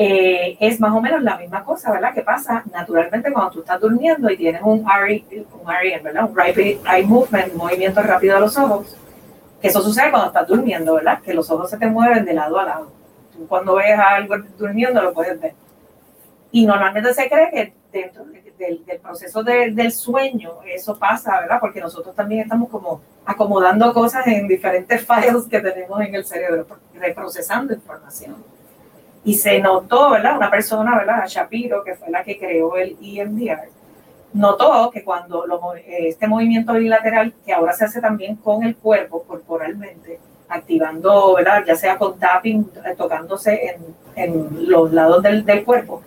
[0.02, 2.14] eh, es más o menos la misma cosa, ¿verdad?
[2.14, 6.24] Que pasa naturalmente cuando tú estás durmiendo y tienes un REM, ¿verdad?
[6.24, 8.96] Un rapid eye movement, movimiento rápido de los ojos,
[9.60, 11.20] eso sucede cuando estás durmiendo, ¿verdad?
[11.20, 12.92] Que los ojos se te mueven de lado a lado.
[13.30, 15.52] Tú cuando ves algo durmiendo lo puedes ver.
[16.50, 21.58] Y normalmente se cree que dentro del, proceso del sueño eso pasa, ¿verdad?
[21.60, 26.66] Porque nosotros también estamos como acomodando cosas en diferentes files que tenemos en el cerebro,
[26.94, 28.59] reprocesando información.
[29.24, 30.36] Y se notó, ¿verdad?
[30.36, 31.26] Una persona, ¿verdad?
[31.26, 33.68] Shapiro, que fue la que creó el EMDR,
[34.32, 35.44] notó que cuando
[35.86, 41.64] este movimiento bilateral, que ahora se hace también con el cuerpo, corporalmente, activando, ¿verdad?
[41.66, 46.02] Ya sea con tapping, tocándose en, en los lados del, del cuerpo,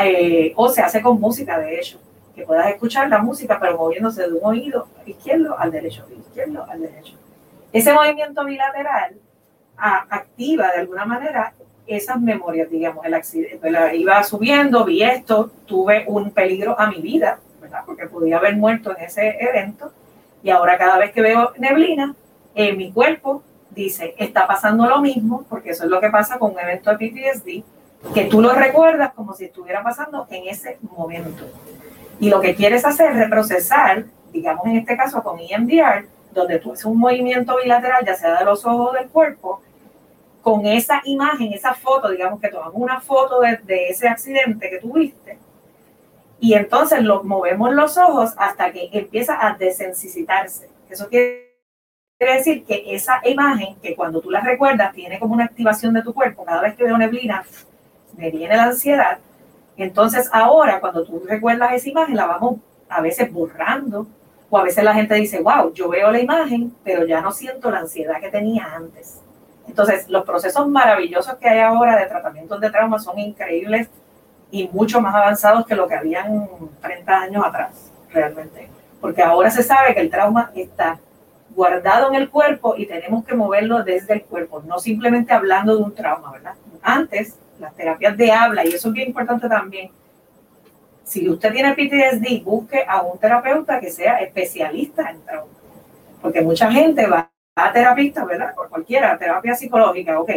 [0.00, 1.98] eh, o se hace con música, de hecho,
[2.34, 6.80] que puedas escuchar la música, pero moviéndose de un oído izquierdo al derecho, izquierdo al
[6.80, 7.14] derecho.
[7.72, 9.16] Ese movimiento bilateral
[9.76, 11.52] activa de alguna manera
[11.88, 13.58] esas memorias, digamos, el accidente,
[13.96, 17.80] iba subiendo, vi esto, tuve un peligro a mi vida, ¿verdad?
[17.86, 19.92] Porque podía haber muerto en ese evento,
[20.42, 22.14] y ahora cada vez que veo neblina,
[22.54, 26.52] en mi cuerpo dice, está pasando lo mismo, porque eso es lo que pasa con
[26.52, 31.44] un evento de PTSD, que tú lo recuerdas como si estuviera pasando en ese momento.
[32.20, 36.72] Y lo que quieres hacer es reprocesar, digamos en este caso con EMDR, donde tú
[36.72, 39.62] haces un movimiento bilateral, ya sea de los ojos del cuerpo,
[40.48, 45.36] con esa imagen, esa foto, digamos que tomamos una foto de, ese accidente que tuviste,
[46.40, 50.70] y entonces lo, movemos los ojos hasta que empieza a desensitarse.
[50.88, 51.52] Eso quiere
[52.18, 56.14] decir que esa imagen, que cuando tú la recuerdas, tiene como una activación de tu
[56.14, 57.44] cuerpo, cada vez que veo neblina,
[58.16, 59.18] me viene la ansiedad.
[59.76, 64.06] Entonces ahora cuando tú recuerdas esa imagen, la vamos a veces borrando
[64.48, 67.70] O a veces la gente dice, wow, yo veo la imagen, pero ya no siento
[67.70, 69.20] la ansiedad que tenía antes.
[69.68, 73.88] Entonces, los procesos maravillosos que hay ahora de tratamientos de trauma son increíbles
[74.50, 76.48] y mucho más avanzados que lo que habían
[76.80, 78.68] 30 años atrás, realmente.
[79.00, 80.98] Porque ahora se sabe que el trauma está
[81.54, 85.82] guardado en el cuerpo y tenemos que moverlo desde el cuerpo, no simplemente hablando de
[85.82, 86.54] un trauma, ¿verdad?
[86.82, 89.90] Antes, las terapias de habla, y eso es bien importante también,
[91.04, 95.52] si usted tiene PTSD, busque a un terapeuta que sea especialista en trauma.
[96.20, 97.30] Porque mucha gente va
[97.66, 98.54] a terapista, ¿verdad?
[98.54, 100.30] Por cualquiera, terapia psicológica, ok.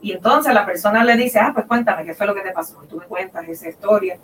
[0.00, 2.82] Y entonces la persona le dice, ah, pues cuéntame qué fue lo que te pasó.
[2.84, 4.16] Y tú me cuentas esa historia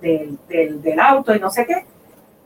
[0.00, 1.84] del, del, del auto y no sé qué.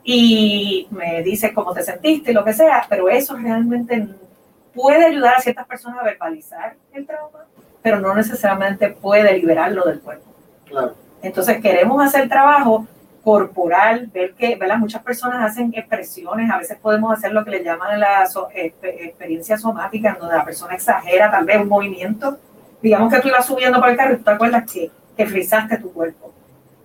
[0.03, 4.07] Y me dices cómo te sentiste y lo que sea, pero eso realmente
[4.73, 7.45] puede ayudar a ciertas personas a verbalizar el trauma,
[7.81, 10.25] pero no necesariamente puede liberarlo del cuerpo.
[10.65, 10.93] Claro.
[11.23, 12.85] Entonces queremos hacer trabajo
[13.25, 14.77] corporal, ver que ¿verdad?
[14.77, 19.57] muchas personas hacen expresiones, a veces podemos hacer lo que le llaman la so, experiencia
[19.57, 22.37] somática, en donde la persona exagera tal vez un movimiento.
[22.83, 25.79] Digamos que tú ibas subiendo por el carro y tú te acuerdas que, que frizaste
[25.79, 26.31] tu cuerpo.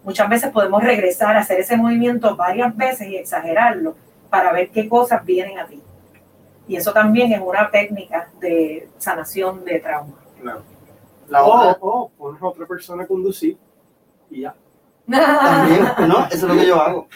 [0.03, 3.95] Muchas veces podemos regresar a hacer ese movimiento varias veces y exagerarlo
[4.31, 5.83] para ver qué cosas vienen a ti.
[6.67, 10.15] Y eso también es una técnica de sanación de trauma.
[10.41, 10.63] Claro.
[11.29, 13.59] La o, o pones a otra persona a conducir
[14.31, 14.55] y ya.
[15.11, 16.27] También, ¿no?
[16.27, 17.09] Eso es lo que yo hago.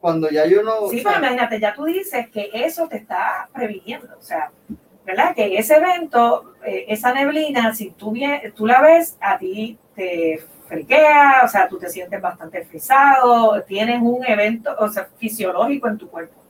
[0.00, 0.88] Cuando ya yo no...
[0.88, 4.08] Sí, pero imagínate, ya tú dices que eso te está previniendo.
[4.18, 4.50] O sea,
[5.04, 5.34] ¿verdad?
[5.34, 10.42] Que ese evento, eh, esa neblina, si tú, bien, tú la ves, a ti te
[10.68, 15.98] friquea, o sea, tú te sientes bastante frisado, tienes un evento o sea, fisiológico en
[15.98, 16.40] tu cuerpo.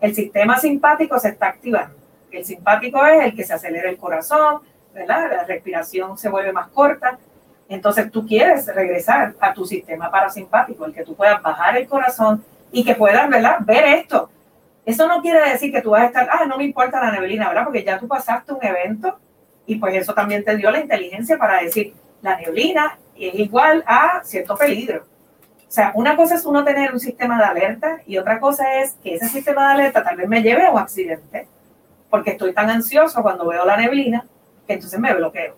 [0.00, 1.96] El sistema simpático se está activando.
[2.30, 4.60] El simpático es el que se acelera el corazón,
[4.92, 5.30] ¿verdad?
[5.30, 7.18] La respiración se vuelve más corta.
[7.68, 12.44] Entonces tú quieres regresar a tu sistema parasimpático, el que tú puedas bajar el corazón
[12.70, 13.58] y que puedas, ¿verdad?
[13.60, 14.30] Ver esto.
[14.84, 17.48] Eso no quiere decir que tú vas a estar, ah, no me importa la neblina,
[17.48, 17.64] ¿verdad?
[17.64, 19.18] Porque ya tú pasaste un evento
[19.66, 24.20] y pues eso también te dio la inteligencia para decir, la neblina es igual a
[24.22, 25.04] cierto peligro.
[25.68, 28.92] O sea, una cosa es uno tener un sistema de alerta y otra cosa es
[29.02, 31.48] que ese sistema de alerta tal vez me lleve a un accidente,
[32.08, 34.24] porque estoy tan ansioso cuando veo la neblina
[34.66, 35.56] que entonces me bloqueo.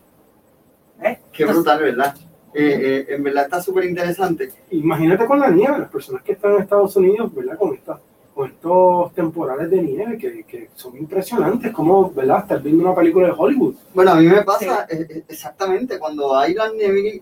[1.00, 1.18] ¿Ves?
[1.32, 2.16] Qué entonces, brutal, ¿verdad?
[2.54, 4.52] Eh, eh, en verdad está súper interesante.
[4.70, 7.56] Imagínate con la nieve, las personas que están en Estados Unidos, ¿verdad?
[7.56, 8.00] Con esta
[8.38, 12.38] con estos temporales de nieve que, que, son impresionantes, como, ¿verdad?
[12.38, 13.74] Estar viendo una película de Hollywood.
[13.92, 14.96] Bueno, a mí me pasa sí.
[14.96, 16.70] Eh, exactamente cuando hay las,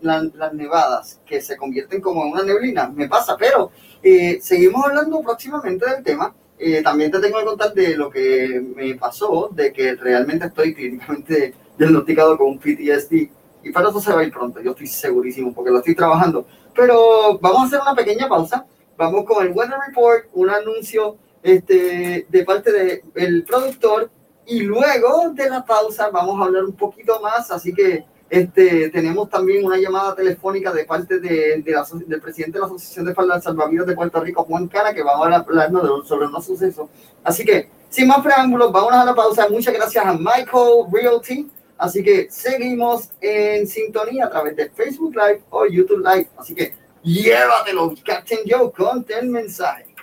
[0.03, 3.71] las, las, nevadas que se convierten como en una neblina, me pasa, pero
[4.03, 6.35] eh, seguimos hablando próximamente del tema.
[6.59, 10.75] Eh, también te tengo que contar de lo que me pasó, de que realmente estoy
[10.77, 13.31] clínicamente diagnosticado con un PTSD.
[13.69, 16.47] Y para eso se va a ir pronto, yo estoy segurísimo porque lo estoy trabajando.
[16.75, 18.65] Pero vamos a hacer una pequeña pausa
[18.97, 24.11] vamos con el Weather Report, un anuncio este, de parte del de productor
[24.47, 29.29] y luego de la pausa vamos a hablar un poquito más, así que este, tenemos
[29.31, 33.15] también una llamada telefónica de parte de, de la, del presidente de la Asociación de
[33.41, 36.89] Salvavidas de Puerto Rico, Juan Cara, que vamos a hablarnos sobre unos sucesos.
[37.23, 39.49] Así que, sin más preámbulos, vamos a la pausa.
[39.49, 41.49] Muchas gracias a Michael Realty.
[41.79, 46.29] Así que seguimos en sintonía a través de Facebook Live o YouTube Live.
[46.37, 46.75] Así que
[47.07, 49.95] Llévatelo, Captain Joe, con el mensaje.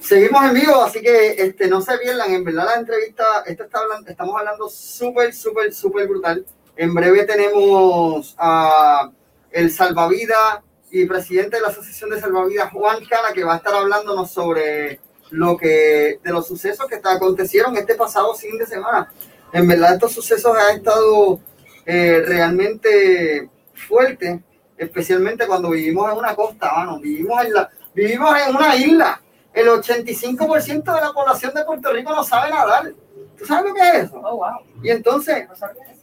[0.00, 2.32] Seguimos en vivo, así que este, no se pierdan.
[2.32, 6.46] En verdad, la entrevista, esta está hablando, estamos hablando súper, súper, súper brutal.
[6.76, 9.10] En breve tenemos a
[9.50, 13.74] el salvavidas y presidente de la Asociación de Salvavidas, Juan Cana, que va a estar
[13.74, 14.98] hablándonos sobre
[15.30, 19.12] lo que, de los sucesos que acontecieron este pasado fin de semana.
[19.52, 21.40] En verdad, estos sucesos han estado
[21.86, 24.42] eh, realmente fuerte,
[24.76, 27.00] especialmente cuando vivimos en una costa, mano.
[27.00, 29.22] Vivimos en, la, vivimos en una isla.
[29.52, 32.92] El 85% de la población de Puerto Rico no sabe nadar.
[33.38, 34.20] ¿Tú sabes lo que es eso?
[34.22, 34.82] Oh, wow.
[34.82, 35.46] Y entonces,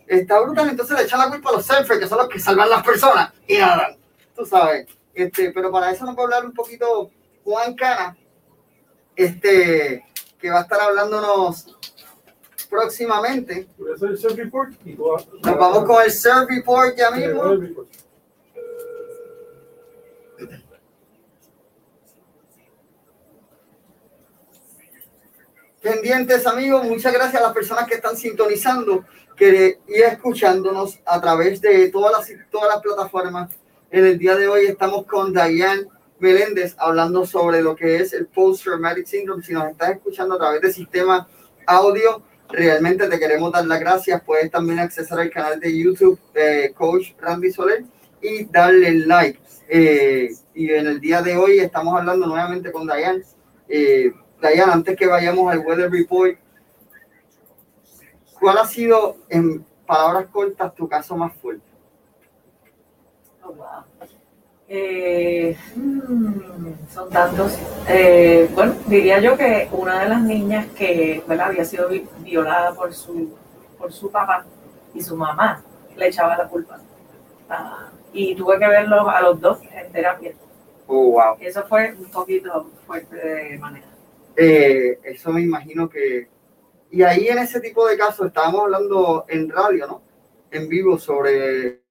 [0.07, 0.69] está brutal.
[0.69, 3.31] Entonces le echan la culpa a los surfers, que son los que salvan las personas
[3.47, 3.95] y nadan.
[4.35, 4.87] Tú sabes.
[5.13, 7.09] Este, pero para eso nos va a hablar un poquito
[7.43, 8.17] Juan Cana,
[9.15, 10.05] este,
[10.39, 11.75] que va a estar hablándonos
[12.69, 13.67] próximamente.
[13.77, 17.85] Nos vamos con el Surf Report ya mismo.
[25.81, 29.05] Pendientes amigos, muchas gracias a las personas que están sintonizando
[29.37, 33.51] que, y escuchándonos a través de todas las, todas las plataformas.
[33.91, 35.85] En el día de hoy estamos con Diane
[36.19, 39.43] Meléndez hablando sobre lo que es el Post-Traumatic Syndrome.
[39.43, 41.27] Si nos estás escuchando a través del sistema
[41.67, 44.21] audio, realmente te queremos dar las gracias.
[44.23, 47.83] Puedes también acceder al canal de YouTube de Coach Randy Soler
[48.21, 49.39] y darle like.
[49.67, 53.23] Eh, y en el día de hoy estamos hablando nuevamente con Diane.
[53.67, 56.37] Eh, Diane, antes que vayamos al Weather Report,
[58.39, 61.65] ¿cuál ha sido, en palabras cortas, tu caso más fuerte?
[63.43, 63.83] Oh, wow.
[64.67, 67.57] Eh, hmm, son tantos.
[67.87, 71.47] Eh, bueno, diría yo que una de las niñas que ¿verdad?
[71.47, 73.29] había sido vi- violada por su,
[73.77, 74.45] por su papá
[74.93, 75.63] y su mamá
[75.95, 76.79] le echaba la culpa.
[77.49, 80.33] Ah, y tuve que verlos a los dos en terapia.
[80.87, 81.37] Oh, wow.
[81.39, 83.87] Eso fue un poquito fuerte de manera.
[84.35, 86.27] Eh, eso me imagino que...
[86.91, 90.01] Y ahí en ese tipo de casos estábamos hablando en radio, ¿no?
[90.51, 91.81] En vivo sobre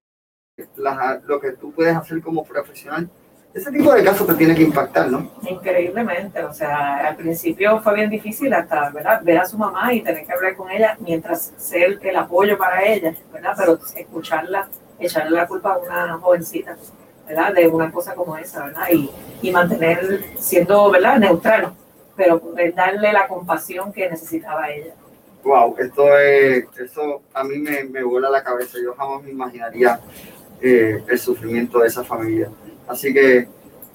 [1.26, 3.08] lo que tú puedes hacer como profesional.
[3.52, 5.30] Ese tipo de casos te tiene que impactar, ¿no?
[5.48, 9.20] Increíblemente, o sea, al principio fue bien difícil hasta, ¿verdad?
[9.22, 12.84] Ver a su mamá y tener que hablar con ella mientras ser el apoyo para
[12.84, 13.54] ella, ¿verdad?
[13.56, 16.76] Pero escucharla, echarle la culpa a una jovencita,
[17.28, 17.54] ¿verdad?
[17.54, 18.88] De una cosa como esa, ¿verdad?
[18.92, 19.08] Y,
[19.40, 21.18] y mantener siendo, ¿verdad?
[21.18, 21.72] Neutral,
[22.16, 22.42] pero
[22.74, 24.94] darle la compasión que necesitaba ella.
[25.44, 28.78] Wow, esto es, eso a mí me, me vuela la cabeza.
[28.82, 30.00] Yo jamás me imaginaría
[30.66, 32.50] eh, el sufrimiento de esa familia.
[32.88, 33.46] Así que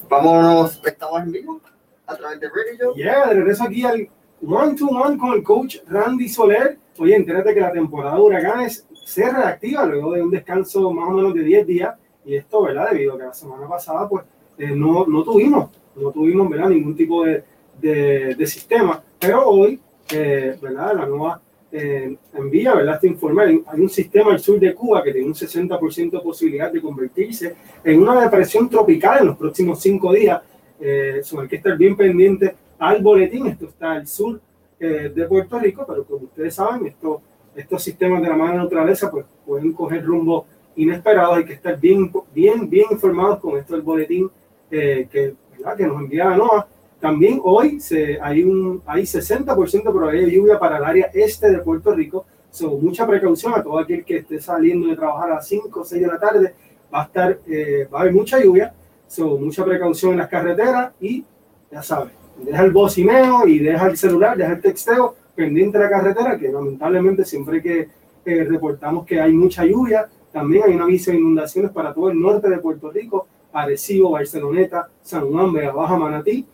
[0.07, 1.59] vámonos, estamos en vivo
[2.05, 2.93] a través de Radio.
[2.93, 4.07] Yeah, de regreso aquí al
[4.45, 6.77] One to One con el coach Randy Soler.
[6.99, 11.11] Oye, entérate que la temporada de huracanes se reactiva luego de un descanso más o
[11.11, 11.95] menos de 10 días.
[12.23, 12.91] Y esto, ¿verdad?
[12.91, 14.25] Debido a que la semana pasada, pues,
[14.59, 16.69] eh, no, no tuvimos, no tuvimos, ¿verdad?
[16.69, 17.43] Ningún tipo de,
[17.81, 19.01] de, de sistema.
[19.17, 19.79] Pero hoy,
[20.11, 20.93] eh, ¿verdad?
[20.97, 22.95] La nueva eh, envía, ¿verdad?
[22.95, 23.43] Este informe.
[23.43, 26.81] Hay, hay un sistema al sur de Cuba que tiene un 60% de posibilidad de
[26.81, 30.41] convertirse en una depresión tropical en los próximos cinco días.
[30.81, 33.47] Eh, sobre el que estar bien pendiente al boletín.
[33.47, 34.39] Esto está al sur
[34.79, 37.21] eh, de Puerto Rico, pero como ustedes saben, esto,
[37.53, 40.45] estos sistemas de la madre naturaleza pues, pueden coger rumbo
[40.77, 41.37] inesperados.
[41.37, 44.31] Hay que estar bien, bien, bien informados con esto del boletín
[44.71, 45.75] eh, que, ¿verdad?
[45.75, 46.67] que nos envía NOAA.
[46.99, 51.49] También hoy se, hay, un, hay 60% de probabilidad de lluvia para el área este
[51.49, 52.25] de Puerto Rico.
[52.51, 55.83] So, mucha precaución a todo aquel que esté saliendo de trabajar a las 5 o
[55.83, 56.53] 6 de la tarde.
[56.93, 58.73] Va a, estar, eh, va a haber mucha lluvia.
[59.07, 61.23] So, mucha precaución en las carreteras y
[61.71, 65.89] ya sabes, deja el bocineo y deja el celular, deja el texteo pendiente de la
[65.89, 67.87] carretera, que lamentablemente siempre que
[68.25, 72.19] eh, reportamos que hay mucha lluvia, también hay un aviso de inundaciones para todo el
[72.19, 76.45] norte de Puerto Rico, Arecibo, Barceloneta, San Juan, Vega Baja, Manatí.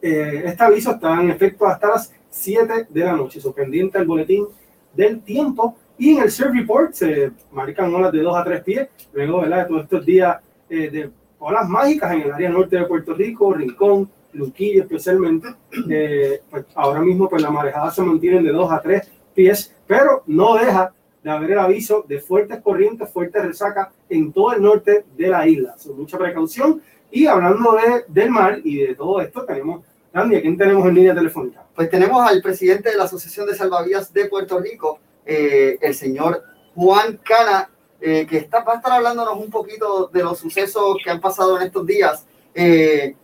[0.00, 4.06] Eh, este aviso está en efecto hasta las 7 de la noche, so, pendiente al
[4.06, 4.46] boletín
[4.94, 8.88] del tiempo y en el Surf Report se marcan olas de 2 a 3 pies,
[9.12, 10.36] luego de todos estos días
[10.70, 15.48] eh, de olas mágicas en el área norte de Puerto Rico, Rincón, Luquillo especialmente.
[15.90, 20.22] Eh, pues ahora mismo pues la marejada se mantiene de 2 a 3 pies, pero
[20.26, 25.04] no deja de haber el aviso de fuertes corrientes, fuertes resacas en todo el norte
[25.16, 25.76] de la isla.
[25.78, 26.80] So, mucha precaución.
[27.10, 30.94] Y hablando de, del mar y de todo esto, tenemos, Randy, ¿a quién tenemos en
[30.94, 31.66] línea telefónica?
[31.74, 36.42] Pues tenemos al presidente de la Asociación de Salvavidas de Puerto Rico, eh, el señor
[36.74, 41.10] Juan Cana, eh, que está, va a estar hablándonos un poquito de los sucesos que
[41.10, 42.24] han pasado en estos días.
[42.54, 43.14] Eh,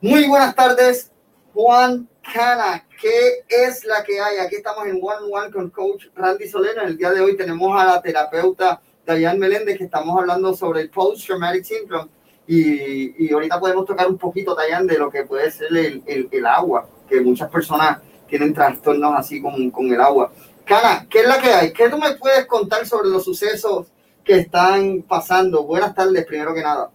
[0.00, 1.10] muy buenas tardes,
[1.54, 2.86] Juan Cana.
[3.00, 4.38] ¿Qué es la que hay?
[4.38, 6.82] Aquí estamos en One One con Coach Randy Solera.
[6.82, 10.82] En el día de hoy tenemos a la terapeuta Dayan Meléndez, que estamos hablando sobre
[10.82, 12.10] el Post Traumatic Syndrome.
[12.50, 16.28] Y, y ahorita podemos tocar un poquito, Dayan, de lo que puede ser el, el,
[16.32, 20.32] el agua, que muchas personas tienen trastornos así con, con el agua.
[20.64, 21.72] Cana, ¿qué es la que hay?
[21.74, 23.92] ¿Qué tú me puedes contar sobre los sucesos
[24.24, 25.64] que están pasando?
[25.64, 26.90] Buenas tardes, primero que nada.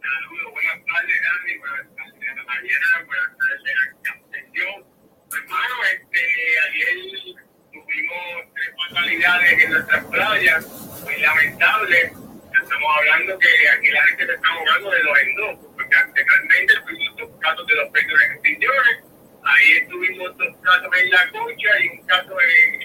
[0.00, 4.84] Saludos, buenas tardes, Dani, buenas tardes a la mañana, buenas tardes a la atención.
[5.38, 6.22] Hermano, este,
[6.66, 6.94] ayer
[7.70, 8.24] tuvimos
[8.54, 10.66] tres fatalidades en nuestras playas,
[11.04, 12.29] muy lamentable.
[12.70, 16.74] Estamos hablando que aquí la gente se está ahogando de dos en dos, porque anteriormente
[16.86, 19.04] tuvimos dos casos de dos pérdida en extinciones,
[19.42, 22.82] ahí estuvimos dos casos en la concha y un caso en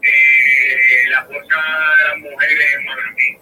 [0.00, 3.38] eh, la fosa de las mujeres en Manatí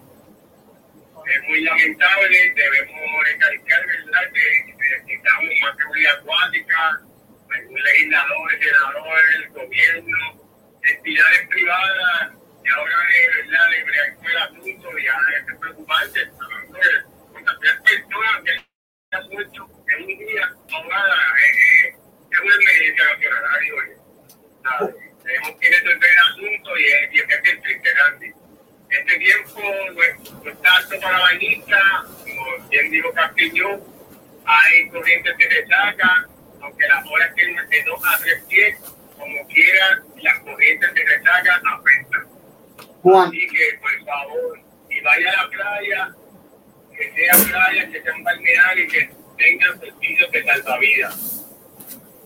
[1.31, 7.01] es muy lamentable, debemos recalcar, ¿verdad?, que necesitamos más seguridad acuática,
[7.55, 8.53] algún legislador,
[9.35, 10.43] el gobierno,
[10.83, 12.37] entidades privadas,
[43.03, 44.66] Juan, Así que, por favor,
[44.97, 46.15] si vaya a la playa,
[46.95, 51.45] que sean playas, que sean balnearios, que tengan servicios de salvavidas.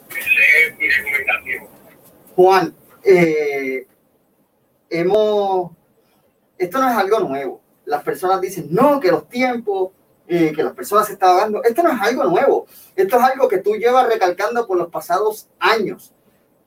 [0.09, 1.67] Esa es mi recomendación.
[2.35, 3.87] Juan, eh,
[4.89, 5.71] hemos,
[6.57, 7.61] esto no es algo nuevo.
[7.85, 9.91] Las personas dicen, no, que los tiempos,
[10.27, 11.63] eh, que las personas se están ahogando.
[11.63, 12.67] Esto no es algo nuevo.
[12.95, 16.13] Esto es algo que tú llevas recalcando por los pasados años.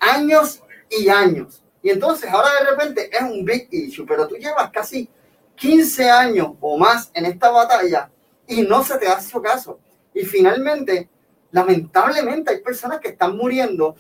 [0.01, 1.63] Años y años.
[1.83, 5.09] Y entonces ahora de repente es un big issue, pero tú llevas casi
[5.57, 8.11] 15 años o más en esta batalla
[8.47, 9.81] y no se te hace caso.
[10.13, 11.09] Y finalmente,
[11.51, 13.97] lamentablemente hay personas que están muriendo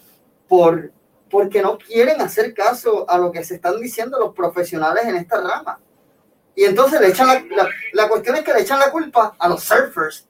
[0.48, 0.92] por
[1.30, 5.40] porque no quieren hacer caso a lo que se están diciendo los profesionales en esta
[5.40, 5.80] rama.
[6.54, 9.64] Y entonces le echan la, la, cuestión es que le echan la culpa a los
[9.64, 10.28] surfers.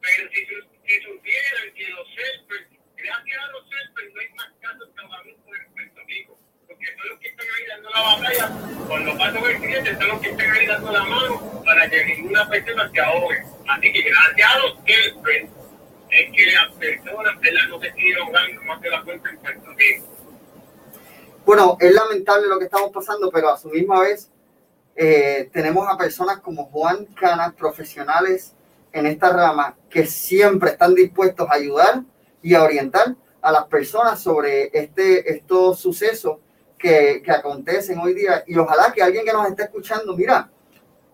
[0.00, 0.40] Pero si,
[1.04, 5.72] supieran que los surfers, gracias a los surfers, no hay más casos de ahogamiento en
[5.72, 6.38] Puerto Rico.
[6.66, 8.48] Porque son los que están ahí dando la batalla,
[8.88, 9.18] son los.
[21.44, 24.30] Bueno, es lamentable lo que estamos pasando, pero a su misma vez
[24.96, 28.54] eh, tenemos a personas como Juan Cana, profesionales
[28.92, 32.02] en esta rama, que siempre están dispuestos a ayudar
[32.42, 36.38] y a orientar a las personas sobre este, estos sucesos
[36.78, 38.44] que, que acontecen hoy día.
[38.46, 40.50] Y ojalá que alguien que nos esté escuchando, mira,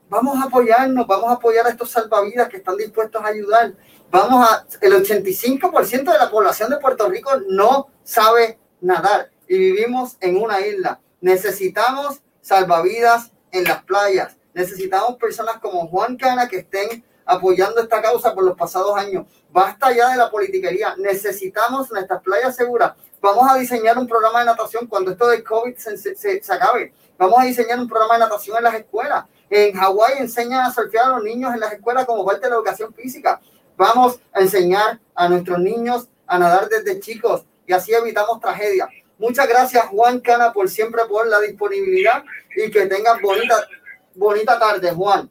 [0.09, 3.73] vamos a apoyarnos, vamos a apoyar a estos salvavidas que están dispuestos a ayudar.
[4.11, 10.17] Vamos a, el 85% de la población de Puerto Rico no sabe nadar y vivimos
[10.21, 11.01] en una isla.
[11.21, 14.37] Necesitamos salvavidas en las playas.
[14.53, 19.27] Necesitamos personas como Juan Cana que estén apoyando esta causa por los pasados años.
[19.51, 20.95] Basta ya de la politiquería.
[20.99, 22.93] Necesitamos nuestras playas seguras.
[23.25, 26.93] Vamos a diseñar un programa de natación cuando esto de COVID se, acabe.
[27.17, 29.25] Vamos a diseñar un programa de natación en las escuelas.
[29.49, 32.57] En Hawái enseñan a surfear a los niños en las escuelas como parte de la
[32.57, 33.41] educación física.
[33.79, 38.91] Vamos a enseñar a nuestros niños a nadar desde chicos y así evitamos tragedias.
[39.17, 42.23] Muchas gracias Juan Cana por siempre por la disponibilidad
[42.55, 43.67] y que tengan bonita,
[44.15, 45.31] bonita tarde, Juan.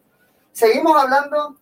[0.52, 1.58] Seguimos hablando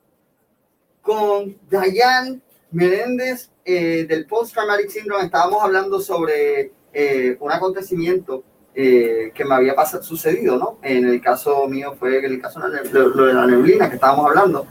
[1.02, 2.42] con Dayan
[2.72, 5.26] Menéndez eh, del Post Traumatic Syndrome.
[5.26, 8.44] Estábamos hablando sobre eh, un acontecimiento
[8.74, 10.80] eh, que me había pasado, sucedido, ¿no?
[10.82, 14.66] En el caso mío fue en el caso de lo la neblina que estábamos hablando.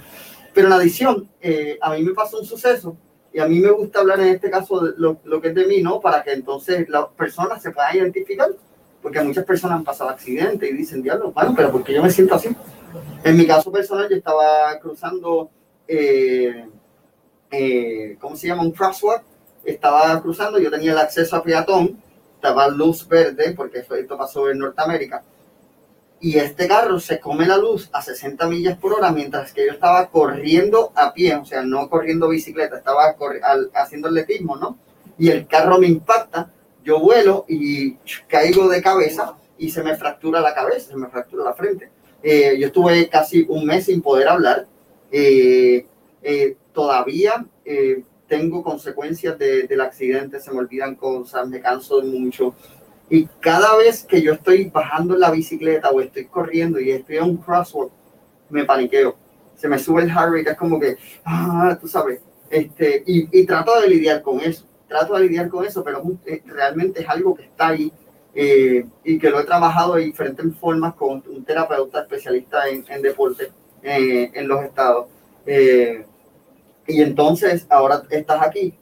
[0.54, 1.30] Pero en adición,
[1.80, 2.96] a mí me pasó un suceso
[3.32, 5.66] y a mí me gusta hablar en este caso de lo, lo, que es de
[5.66, 6.00] mí, ¿no?
[6.00, 8.48] Para que entonces las personas se puedan identificar,
[9.00, 12.34] porque muchas personas han pasado accidentes y dicen, diablo, bueno, pero porque yo me siento
[12.34, 12.48] así.
[13.22, 15.50] En mi caso personal, yo estaba cruzando,
[17.50, 18.62] eh, ¿cómo se llama?
[18.62, 19.22] Un crosswalk.
[19.64, 22.02] Estaba cruzando, yo tenía el acceso a peatón,
[22.34, 25.22] estaba luz verde, porque esto pasó en Norteamérica
[26.20, 29.72] y este carro se come la luz a 60 millas por hora mientras que yo
[29.72, 33.16] estaba corriendo a pie, o sea, no corriendo bicicleta, estaba
[33.74, 34.78] haciendo atletismo, ¿no?
[35.18, 36.50] Y el carro me impacta,
[36.84, 37.94] yo vuelo y
[38.28, 41.90] caigo de cabeza y se me fractura la cabeza, se me fractura la frente.
[42.22, 44.66] Eh, yo estuve casi un mes sin poder hablar.
[45.10, 45.86] Eh,
[46.22, 47.44] eh, todavía
[48.30, 52.54] tengo consecuencias de, del accidente, se me olvidan cosas, me canso mucho.
[53.10, 57.24] Y cada vez que yo estoy bajando la bicicleta o estoy corriendo y estoy en
[57.24, 57.90] un crosswalk,
[58.48, 59.16] me paniqueo.
[59.56, 63.80] Se me sube el heart es como que, ah, tú sabes, este, y, y, trato
[63.80, 64.64] de lidiar con eso.
[64.88, 67.92] Trato de lidiar con eso, pero eh, realmente es algo que está ahí
[68.32, 73.02] eh, y que lo he trabajado de diferentes formas con un terapeuta especialista en, en
[73.02, 73.50] deporte
[73.82, 75.06] eh, en los estados.
[75.46, 76.04] Eh,
[76.90, 78.74] y entonces ahora estás aquí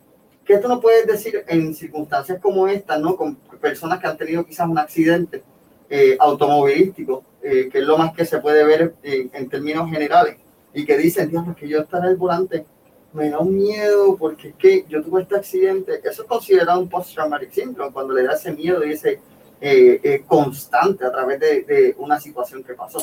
[0.49, 3.17] que esto no puedes decir en circunstancias como esta, ¿no?
[3.17, 5.43] Con personas que han tenido quizás un accidente
[5.91, 10.39] eh, automovilístico, eh, que es lo más que se puede ver en, en términos generales,
[10.73, 12.65] y que dicen, Dios, que yo estar al volante
[13.13, 16.01] me da un miedo porque es que yo tuve este accidente.
[16.03, 19.21] Eso es considerado un post-traumatic syndrome, cuando le da ese miedo y ese
[19.61, 23.01] eh, constante a través de, de una situación que pasó.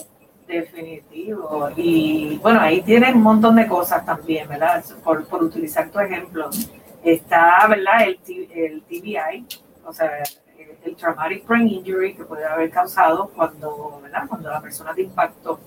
[0.47, 1.69] Definitivo.
[1.75, 4.83] Y bueno, ahí tienes un montón de cosas también, ¿verdad?
[5.03, 6.49] Por, por utilizar tu ejemplo
[7.05, 8.01] Está, ¿verdad?
[8.01, 8.19] El,
[8.51, 9.45] el TBI,
[9.85, 10.23] o sea,
[10.83, 14.23] el traumatic brain injury que puede haber causado cuando, ¿verdad?
[14.27, 15.59] Cuando la persona te impactó.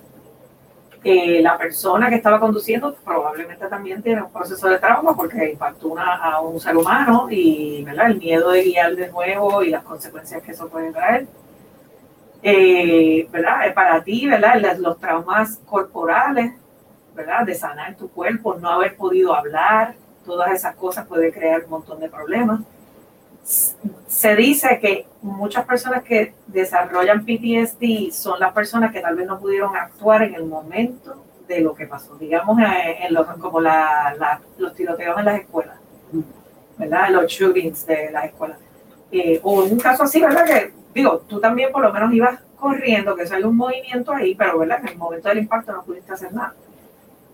[1.04, 5.86] Eh, la persona que estaba conduciendo probablemente también tiene un proceso de trauma porque impactó
[5.88, 8.10] una, a un ser humano y ¿verdad?
[8.10, 11.28] el miedo de guiar de nuevo y las consecuencias que eso puede traer.
[12.42, 13.74] Eh, ¿verdad?
[13.74, 14.76] Para ti, ¿verdad?
[14.78, 16.52] Los traumas corporales,
[17.14, 17.44] ¿verdad?
[17.44, 21.98] De sanar tu cuerpo, no haber podido hablar, todas esas cosas puede crear un montón
[22.00, 22.60] de problemas.
[24.06, 29.38] Se dice que muchas personas que desarrollan PTSD son las personas que tal vez no
[29.40, 31.16] pudieron actuar en el momento
[31.48, 35.40] de lo que pasó, digamos, eh, en los, como la, la- los tiroteos en las
[35.40, 35.78] escuelas,
[36.76, 37.08] ¿verdad?
[37.10, 38.58] Los shootings de las escuelas.
[39.10, 40.44] Eh, o un caso así, ¿verdad?
[40.44, 44.58] Que, digo, tú también por lo menos ibas corriendo, que sale un movimiento ahí, pero,
[44.58, 44.80] ¿verdad?
[44.80, 46.54] En el momento del impacto no pudiste hacer nada.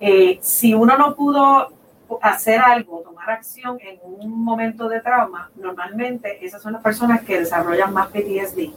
[0.00, 1.72] Eh, si uno no pudo
[2.20, 7.38] hacer algo, tomar acción en un momento de trauma, normalmente esas son las personas que
[7.38, 8.70] desarrollan más PTSD,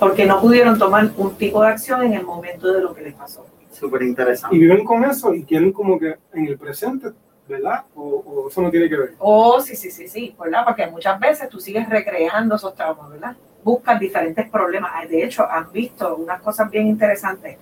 [0.00, 3.14] porque no pudieron tomar un tipo de acción en el momento de lo que les
[3.14, 3.46] pasó.
[3.70, 4.56] Súper interesante.
[4.56, 7.10] Y viven con eso y quieren como que en el presente,
[7.48, 7.84] ¿verdad?
[7.94, 9.14] O, o eso no tiene que ver.
[9.18, 10.64] Oh, sí, sí, sí, sí, ¿verdad?
[10.64, 13.36] Porque muchas veces tú sigues recreando esos traumas, ¿verdad?
[13.64, 15.08] Buscas diferentes problemas.
[15.08, 17.56] De hecho, han visto unas cosas bien interesantes.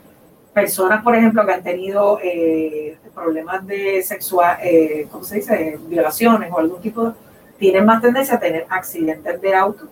[0.53, 5.79] Personas, por ejemplo, que han tenido eh, problemas de sexual, eh, ¿cómo se dice?
[5.87, 7.13] Violaciones o algún tipo de...
[7.59, 9.85] Tienen más tendencia a tener accidentes de auto.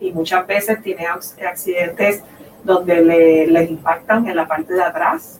[0.00, 2.22] Y muchas veces tienen ac- accidentes
[2.64, 5.38] donde le- les impactan en la parte de atrás,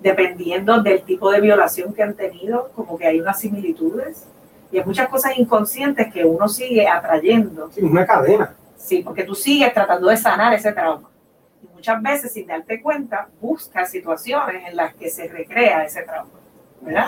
[0.00, 4.24] dependiendo del tipo de violación que han tenido, como que hay unas similitudes.
[4.72, 7.70] Y hay muchas cosas inconscientes que uno sigue atrayendo.
[7.72, 8.52] Sí, una cadena.
[8.84, 11.08] Sí, porque tú sigues tratando de sanar ese trauma.
[11.62, 16.28] Y muchas veces, sin darte cuenta, buscas situaciones en las que se recrea ese trauma.
[16.82, 17.06] ¿verdad?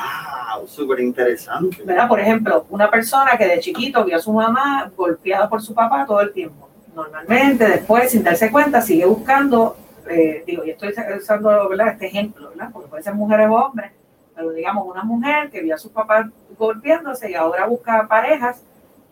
[0.57, 1.83] Wow, súper interesante.
[1.85, 2.09] ¿verdad?
[2.09, 6.07] Por ejemplo, una persona que de chiquito vio a su mamá golpeada por su papá
[6.07, 6.67] todo el tiempo.
[6.95, 9.77] Normalmente, después, sin darse cuenta, sigue buscando,
[10.09, 11.89] eh, digo, y estoy usando ¿verdad?
[11.89, 12.71] este ejemplo, ¿verdad?
[12.73, 13.93] porque puede ser mujeres o hombres,
[14.35, 16.25] pero digamos una mujer que vio a sus papás
[16.59, 18.63] golpeándose y ahora busca parejas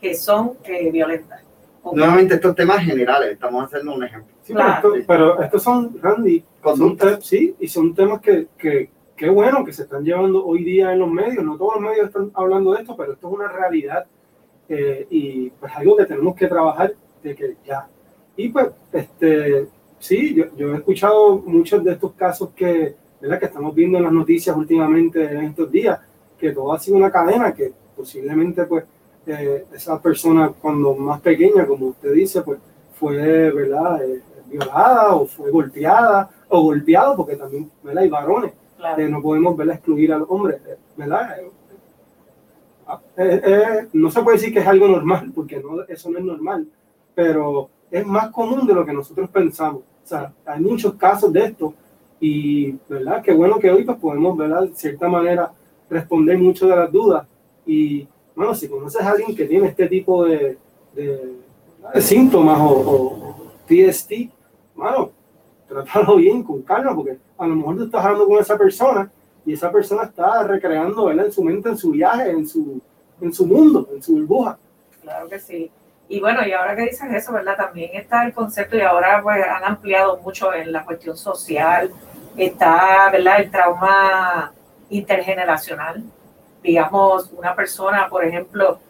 [0.01, 1.44] que son eh, violentas.
[1.93, 4.35] Nuevamente, estos temas generales, estamos haciendo un ejemplo.
[4.43, 4.81] Sí, Claro.
[4.83, 9.65] pero, esto- pero estos son, Randy, son sí, y son temas que, que, qué bueno
[9.65, 11.45] que se están llevando hoy día en los medios.
[11.45, 14.07] No todos los medios están hablando de esto, pero esto es una realidad
[14.69, 17.87] eh, y pues algo que tenemos que trabajar de que ya.
[18.37, 19.67] Y pues, este,
[19.99, 23.39] sí, yo, yo he escuchado muchos de estos casos que, ¿verdad?
[23.39, 26.01] que estamos viendo en las noticias últimamente en estos días,
[26.39, 28.85] que todo ha sido una cadena que posiblemente pues
[29.27, 32.59] eh, esa persona cuando más pequeña, como usted dice, pues
[32.99, 34.03] fue, ¿verdad?
[34.05, 38.03] Eh, violada o fue golpeada o golpeado, porque también, ¿verdad?
[38.05, 39.03] Hay varones, claro.
[39.03, 39.77] eh, no podemos, ¿verdad?
[39.77, 41.37] Excluir a los hombres, eh, ¿verdad?
[43.17, 46.25] Eh, eh, no se puede decir que es algo normal, porque no, eso no es
[46.25, 46.67] normal,
[47.15, 49.83] pero es más común de lo que nosotros pensamos.
[49.83, 51.75] O sea, hay muchos casos de esto
[52.21, 53.23] y, ¿verdad?
[53.23, 54.63] Qué bueno que hoy pues, podemos, ¿verdad?
[54.65, 55.51] De cierta manera
[55.89, 57.27] responder mucho de las dudas
[57.67, 60.59] y, bueno, si conoces a alguien que tiene este tipo de,
[60.93, 61.35] de,
[61.95, 64.13] de síntomas o, o TST,
[64.75, 65.11] bueno,
[65.69, 69.11] trátalo bien, con calma, porque a lo mejor tú estás hablando con esa persona
[69.47, 71.27] y esa persona está recreando ¿verdad?
[71.27, 72.81] en su mente, en su viaje, en su,
[73.21, 74.59] en su mundo, en su burbuja.
[75.03, 75.71] Claro que sí.
[76.09, 77.57] Y bueno, y ahora que dices eso, ¿verdad?
[77.57, 81.91] También está el concepto y ahora pues han ampliado mucho en la cuestión social,
[82.37, 83.41] está, ¿verdad?
[83.41, 84.53] El trauma
[84.91, 86.03] intergeneracional.
[86.65, 88.81] Digamos, una persona, por ejemplo,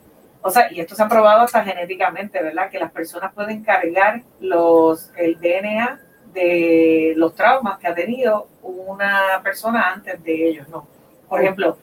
[0.41, 2.70] o sea, y esto se ha probado hasta genéticamente, ¿verdad?
[2.70, 6.01] Que las personas pueden cargar los, el DNA
[6.33, 10.87] de los traumas que ha tenido una persona antes de ellos, ¿no?
[11.29, 11.77] Por ejemplo,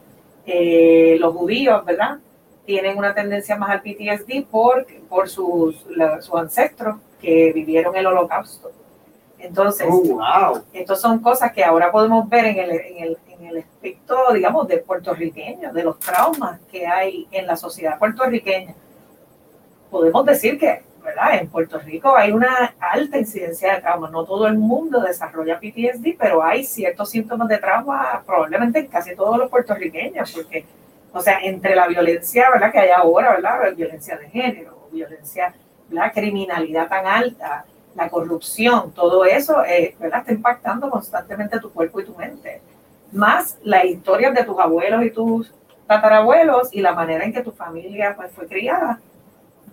[0.46, 2.18] eh, los judíos, ¿verdad?
[2.66, 8.06] tienen una tendencia más al PTSD por, por sus, la- sus ancestros que vivieron el
[8.06, 8.72] holocausto.
[9.42, 10.64] Entonces, Oh, wow.
[10.72, 14.68] estas son cosas que ahora podemos ver en el, en el, en el aspecto, digamos,
[14.68, 18.74] de puertorriqueño, de los traumas que hay en la sociedad puertorriqueña.
[19.90, 21.40] Podemos decir que, ¿verdad?
[21.40, 24.10] En Puerto Rico hay una alta incidencia de trauma.
[24.10, 29.16] No todo el mundo desarrolla PTSD, pero hay ciertos síntomas de trauma probablemente en casi
[29.16, 30.66] todos los puertorriqueños, porque,
[31.12, 32.72] o sea, entre la violencia, ¿verdad?
[32.72, 33.74] Que hay ahora, ¿verdad?
[33.76, 35.54] Violencia de género, violencia,
[35.90, 37.66] la criminalidad tan alta,
[37.96, 40.20] la corrupción, todo eso, eh, ¿verdad?
[40.22, 42.62] Está impactando constantemente tu cuerpo y tu mente.
[43.12, 45.54] Más las historias de tus abuelos y tus
[45.88, 49.00] tatarabuelos y la manera en que tu familia pues, fue criada.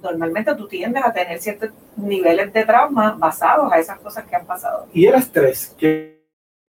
[0.03, 4.47] Normalmente tú tiendes a tener ciertos niveles de trauma basados a esas cosas que han
[4.47, 4.87] pasado.
[4.93, 6.23] Y el estrés, ¿qué,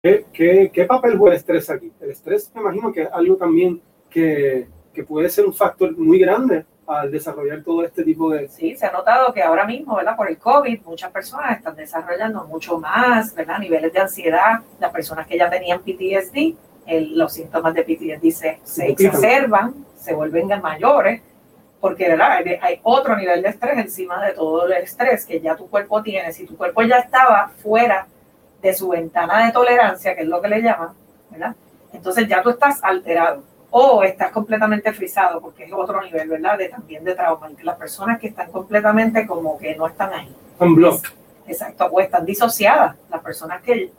[0.02, 1.92] qué, qué, papel juega el estrés aquí?
[2.00, 6.20] El estrés me imagino que es algo también que, que puede ser un factor muy
[6.20, 8.48] grande al desarrollar todo este tipo de...
[8.48, 10.16] Sí, se ha notado que ahora mismo, ¿verdad?
[10.16, 13.60] Por el COVID, muchas personas están desarrollando mucho más, ¿verdad?
[13.60, 14.62] Niveles de ansiedad.
[14.80, 16.56] Las personas que ya tenían PTSD,
[16.88, 21.22] el- los síntomas de PTSD se, se exacerban, se vuelven mayores,
[21.80, 22.32] porque, ¿verdad?
[22.32, 26.02] Hay, hay otro nivel de estrés encima de todo el estrés que ya tu cuerpo
[26.02, 26.34] tiene.
[26.34, 28.08] Si tu cuerpo ya estaba fuera
[28.64, 30.90] de su ventana de tolerancia, que es lo que le llaman,
[31.30, 31.56] ¿verdad?
[31.94, 36.58] Entonces ya tú estás alterado o estás completamente frisado, porque es otro nivel, ¿verdad?
[36.58, 37.50] De, también de trauma.
[37.58, 40.36] Y Las personas que están completamente como que no están ahí.
[40.60, 41.06] unblock.
[41.48, 42.96] Exacto, o están disociadas.
[43.10, 43.92] Las personas que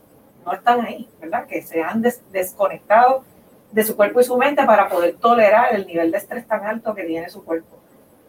[0.45, 1.47] no están ahí, ¿verdad?
[1.47, 3.25] Que se han des- desconectado
[3.73, 6.95] de su cuerpo y su mente para poder tolerar el nivel de estrés tan alto
[6.95, 7.77] que tiene su cuerpo,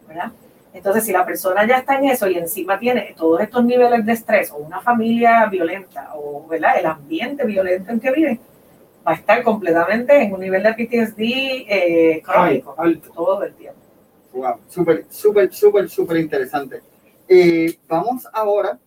[0.06, 0.30] ¿verdad?
[0.74, 4.12] Entonces, si la persona ya está en eso y encima tiene todos estos niveles de
[4.12, 6.78] estrés o una familia violenta o ¿verdad?
[6.78, 8.40] el ambiente violento en que vive,
[9.06, 13.10] va a estar completamente en un nivel de PTSD eh, crónico alto.
[13.12, 13.80] todo el tiempo.
[14.32, 16.80] Wow, súper, súper, súper, súper interesante.
[17.28, 18.78] Eh, vamos ahora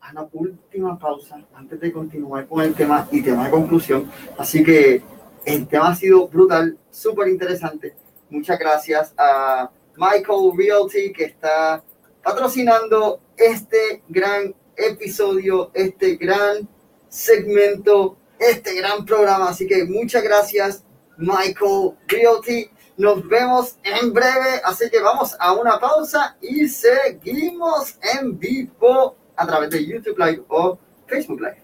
[0.00, 4.10] a la última pausa antes de continuar con el tema y tema de conclusión.
[4.38, 5.02] Así que
[5.44, 7.94] el tema ha sido brutal, súper interesante.
[8.30, 11.82] Muchas gracias a Michael Realty que está
[12.22, 16.68] patrocinando este gran episodio, este gran
[17.08, 19.50] segmento, este gran programa.
[19.50, 20.84] Así que muchas gracias,
[21.16, 22.70] Michael Realty.
[22.96, 29.46] Nos vemos en breve, así que vamos a una pausa y seguimos en vivo a
[29.46, 31.62] través de YouTube Live o Facebook Live.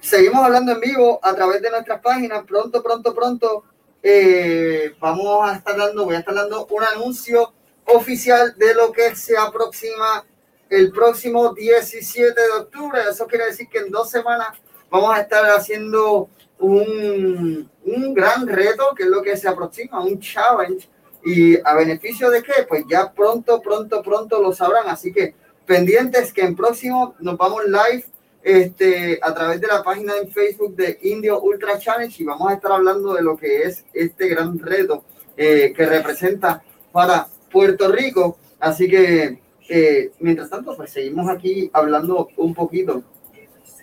[0.00, 2.44] Seguimos hablando en vivo a través de nuestras páginas.
[2.44, 3.64] Pronto, pronto, pronto
[4.02, 7.54] eh, vamos a estar dando, voy a estar dando un anuncio
[7.86, 10.26] oficial de lo que se aproxima
[10.70, 13.00] el próximo 17 de octubre.
[13.10, 14.48] Eso quiere decir que en dos semanas
[14.90, 20.18] vamos a estar haciendo un, un gran reto, que es lo que se aproxima, un
[20.20, 20.88] challenge.
[21.24, 22.64] ¿Y a beneficio de qué?
[22.68, 24.88] Pues ya pronto, pronto, pronto lo sabrán.
[24.88, 25.34] Así que
[25.66, 28.04] pendientes que en próximo nos vamos live
[28.42, 32.54] este, a través de la página en Facebook de Indio Ultra Challenge y vamos a
[32.54, 35.02] estar hablando de lo que es este gran reto
[35.36, 36.62] eh, que representa
[36.92, 38.36] para Puerto Rico.
[38.60, 43.02] Así que, eh, mientras tanto, pues seguimos aquí hablando un poquito.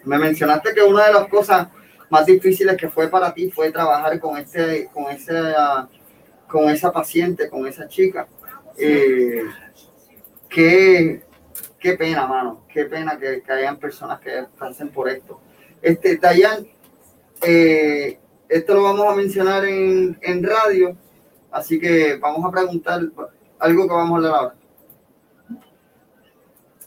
[0.03, 1.67] Me mencionaste que una de las cosas
[2.09, 5.87] más difíciles que fue para ti fue trabajar con, ese, con, esa,
[6.47, 8.27] con esa paciente, con esa chica.
[8.77, 9.43] Eh,
[10.49, 11.21] qué,
[11.79, 12.65] qué pena, mano.
[12.71, 15.39] Qué pena que, que hayan personas que pasen por esto.
[15.81, 16.67] Este, Dayan,
[17.41, 20.95] eh, esto lo vamos a mencionar en, en radio,
[21.49, 23.01] así que vamos a preguntar
[23.59, 24.60] algo que vamos a hablar ahora.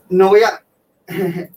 [0.09, 0.65] No voy a...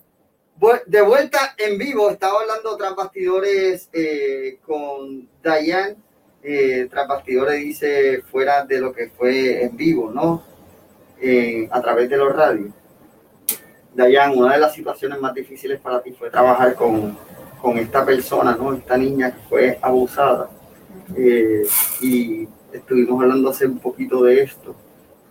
[0.87, 5.95] De vuelta en vivo, estaba hablando tras bastidores eh, con Dayan.
[6.41, 10.43] Eh, tras bastidores dice fuera de lo que fue en vivo, ¿no?
[11.21, 12.71] Eh, a través de los radios.
[13.93, 17.15] Dayan, una de las situaciones más difíciles para ti fue trabajar con,
[17.61, 18.73] con esta persona, ¿no?
[18.73, 20.49] Esta niña que fue abusada.
[21.15, 21.65] Eh,
[22.01, 24.75] y estuvimos hablando hace un poquito de esto,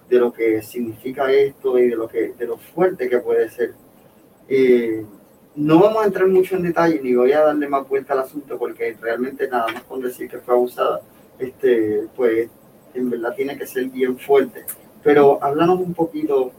[0.08, 3.74] de lo que significa esto y de lo, que, de lo fuerte que puede ser.
[4.48, 5.04] Eh,
[5.56, 8.58] no vamos a entrar mucho en detalle ni voy a darle más vuelta al asunto
[8.58, 11.00] porque realmente nada más con decir que fue abusada,
[11.38, 12.48] este, pues
[12.94, 14.64] en verdad tiene que ser bien fuerte.
[15.02, 16.52] Pero háblanos un poquito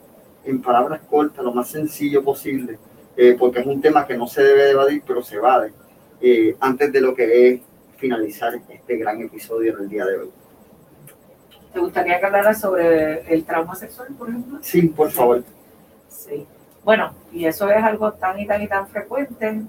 [0.46, 2.80] en palabras cortas, lo más sencillo posible,
[3.16, 5.74] eh, porque es un tema que no se debe de evadir, pero se evade,
[6.22, 7.62] eh, antes de lo que es
[7.98, 10.30] finalizar este gran episodio del día de hoy.
[11.74, 14.60] ¿Te gustaría que hablara sobre el trauma sexual, por ejemplo?
[14.62, 15.44] Sí, por favor.
[16.10, 16.46] Sí.
[16.84, 19.62] Bueno, y eso es algo tan y tan y tan frecuente.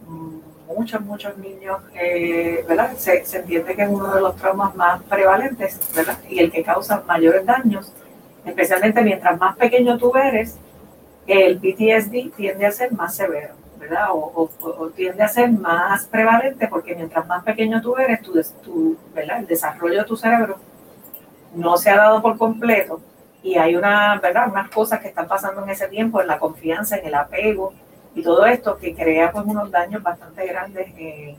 [0.69, 2.93] Muchos, muchos niños, eh, ¿verdad?
[2.97, 6.19] Se, se entiende que es uno de los traumas más prevalentes, ¿verdad?
[6.29, 7.91] Y el que causa mayores daños,
[8.45, 10.57] especialmente mientras más pequeño tú eres,
[11.27, 14.09] el PTSD tiende a ser más severo, ¿verdad?
[14.13, 18.33] O, o- o tiende a ser más prevalente porque mientras más pequeño tú eres, tu,
[18.35, 19.41] des- tu, ¿verdad?
[19.41, 20.59] el desarrollo de tu cerebro
[21.55, 23.01] no se ha dado por completo
[23.43, 24.49] y hay una, ¿verdad?
[24.51, 27.73] unas cosas que están pasando en ese tiempo, en la confianza, en el apego
[28.15, 31.37] y todo esto que crea pues unos daños bastante grandes en,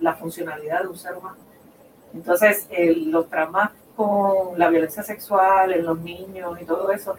[0.00, 1.36] la funcionalidad de un ser humano.
[2.14, 7.16] Entonces, el- los traumas con la violencia sexual en los niños y todo eso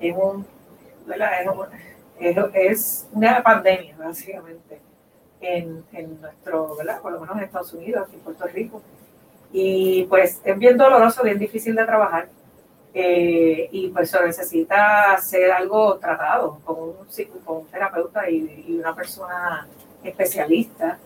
[0.00, 0.46] es un,
[1.06, 1.42] ¿verdad?
[1.42, 1.68] Es, un-
[2.20, 4.80] es, es una pandemia, básicamente,
[5.40, 7.00] en, en nuestro, ¿verdad?
[7.02, 8.82] Por lo menos en Estados Unidos, aquí en Puerto Rico.
[9.56, 12.28] Y pues es bien doloroso, bien difícil de trabajar.
[12.94, 16.94] eh, y pues se necesita hacer algo tratado con un,
[17.44, 19.66] con un terapeuta y, una persona
[20.02, 20.98] especialista.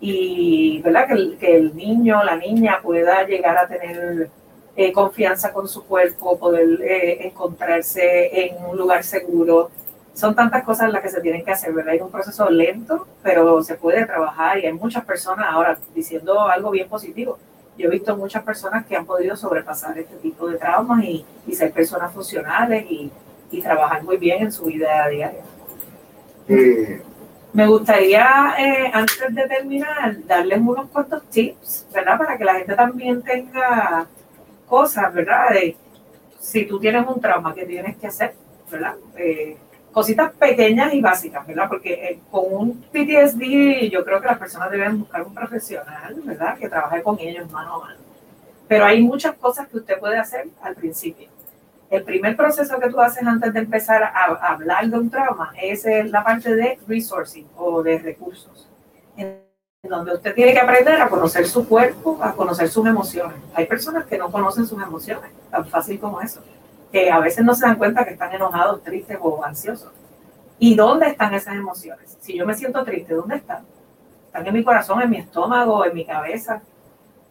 [0.00, 1.08] Y ¿verdad?
[1.08, 4.30] Que, el, que el niño, la niña pueda llegar a tener
[4.76, 9.70] eh, confianza con su cuerpo, poder eh, encontrarse en un lugar seguro.
[10.14, 11.94] Son tantas cosas las que se tienen que hacer, ¿verdad?
[11.94, 16.70] Es un proceso lento, pero se puede trabajar y hay muchas personas ahora diciendo algo
[16.70, 17.38] bien positivo
[17.76, 21.54] yo he visto muchas personas que han podido sobrepasar este tipo de traumas y, y
[21.54, 23.10] ser personas funcionales y,
[23.50, 25.42] y trabajar muy bien en su vida diaria.
[26.48, 27.02] Eh,
[27.52, 32.18] Me gustaría, eh, antes de terminar, darles unos cuantos tips, ¿verdad?
[32.18, 34.06] Para que la gente también tenga
[34.68, 35.50] cosas, ¿verdad?
[35.50, 35.76] De
[36.38, 38.34] si tú tienes un trauma, ¿qué tienes que hacer?
[38.70, 38.94] ¿Verdad?
[39.16, 39.56] Eh,
[39.92, 41.68] cositas pequeñas y básicas, ¿verdad?
[41.68, 46.58] Porque eh, con un PTSD yo creo que las personas deben buscar un profesional, ¿verdad?
[46.58, 48.00] Que trabaje con ellos mano a mano.
[48.68, 51.28] Pero hay muchas cosas que usted puede hacer al principio.
[51.90, 55.84] El primer proceso que tú haces antes de empezar a, hablar de un trauma es
[56.08, 58.68] la parte de resourcing o de recursos,
[59.16, 59.40] en
[59.82, 63.38] donde usted tiene que aprender a conocer su cuerpo, a conocer sus emociones.
[63.54, 66.40] Hay personas que no conocen sus emociones, tan fácil como eso
[66.90, 69.92] que a veces no se dan cuenta que están enojados, tristes o ansiosos.
[70.58, 72.16] ¿Y dónde están esas emociones?
[72.20, 73.64] Si yo me siento triste, ¿dónde están?
[74.26, 76.60] Están en mi corazón, en mi estómago, en mi cabeza.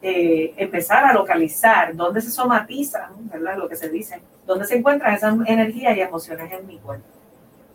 [0.02, 3.58] Eh, empezar a localizar dónde se somatizan, ¿verdad?
[3.58, 7.06] Lo que se dice, dónde se encuentran esas energías y emociones en mi cuerpo.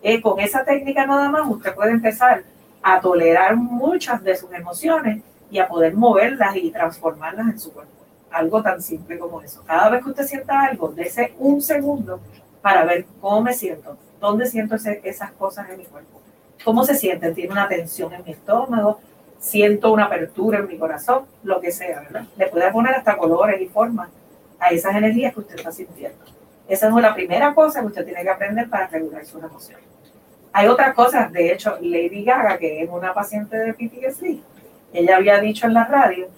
[0.03, 2.45] Eh, con esa técnica nada más usted puede empezar
[2.83, 7.94] a tolerar muchas de sus emociones y a poder moverlas y transformarlas en su cuerpo
[8.35, 9.63] algo tan simple como eso.
[9.67, 12.21] Cada vez que usted sienta algo, dése un segundo
[12.61, 16.21] para ver cómo me siento, dónde siento esas cosas en mi cuerpo,
[16.65, 19.01] cómo se sienten, tiene una tensión en mi estómago,
[19.39, 22.25] siento una apertura en mi corazón, lo que sea, ¿verdad?
[22.37, 24.09] Le puede poner hasta colores y formas
[24.59, 26.25] a esas energías que usted está sintiendo.
[26.67, 29.85] Esa es la primera cosa que usted tiene que aprender para regular sus emociones.
[30.53, 34.41] Hay otras cosas, de hecho, Lady Gaga, que es una paciente de PTSD,
[34.95, 36.29] ella había dicho en la radio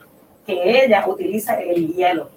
[0.47, 2.31] que ella utiliza el hielo.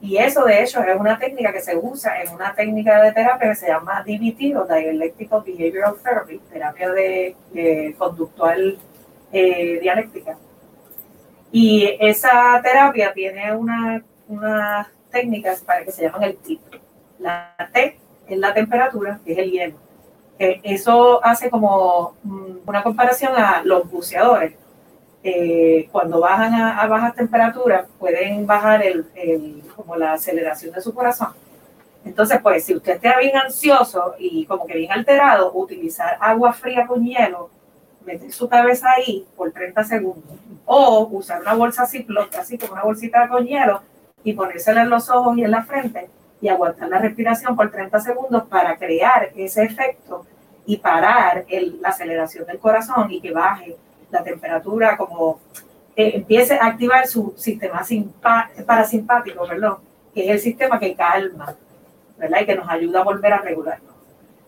[0.00, 3.48] Y eso, de hecho, es una técnica que se usa en una técnica de terapia
[3.48, 8.78] que se llama DBT o Behavioral Therapy, terapia de, conductual
[9.32, 10.38] eh, dialéctica.
[11.50, 16.60] Y esa terapia tiene unas una técnicas para que se llaman el TIP.
[17.18, 17.98] La T
[18.28, 19.76] es la temperatura, que es el hielo.
[20.38, 24.54] Eso hace como mm, una comparación a los buceadores
[25.22, 29.06] eh, cuando bajan a, bajas temperaturas pueden bajar el,
[29.74, 31.32] como la aceleración de su corazón.
[32.04, 36.86] Entonces, pues si usted está bien ansioso y como que bien alterado, utilizar agua fría
[36.86, 37.50] con hielo,
[38.04, 40.38] meter su cabeza ahí por 30 segundos.
[40.64, 43.82] O usar una bolsa Ziploc, así como una bolsita con hielo,
[44.22, 46.08] y ponérsela en los ojos y en la frente
[46.40, 50.24] y aguantar la respiración por 30 segundos para crear ese efecto
[50.66, 51.44] y parar
[51.80, 53.76] la aceleración del corazón y que baje
[54.10, 55.40] la temperatura, como
[55.96, 57.82] eh, empiece a activar su sistema
[58.66, 59.74] parasimpático, ¿verdad?
[60.14, 61.56] Que es el sistema que calma,
[62.16, 62.40] ¿verdad?
[62.40, 63.94] Y que nos ayuda a volver a regularnos.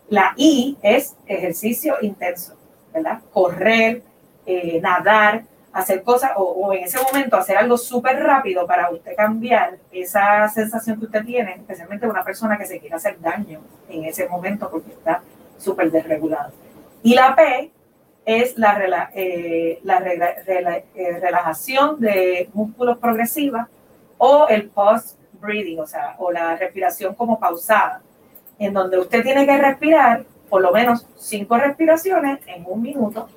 [0.09, 2.55] La I es ejercicio intenso,
[2.93, 3.19] ¿verdad?
[3.31, 4.01] Correr,
[4.45, 5.43] eh, nadar,
[5.73, 10.47] hacer cosas, o, o, en ese momento hacer algo súper rápido para usted cambiar esa
[10.49, 14.69] sensación que usted tiene, especialmente una persona que se quiere hacer daño en ese momento
[14.69, 15.21] porque está
[15.57, 16.51] súper desregulado.
[17.03, 17.71] Y la P
[18.25, 23.67] es la, eh, la eh, relajación de músculos progresiva
[24.17, 28.01] o el post-breathing, o sea, o la respiración como pausada,
[28.59, 33.27] en donde usted tiene que respirar por lo menos cinco respiraciones en un minuto,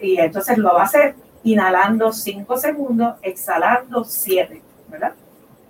[0.00, 5.12] y entonces lo va a hacer inhalando cinco segundos, exhalando siete, ¿verdad?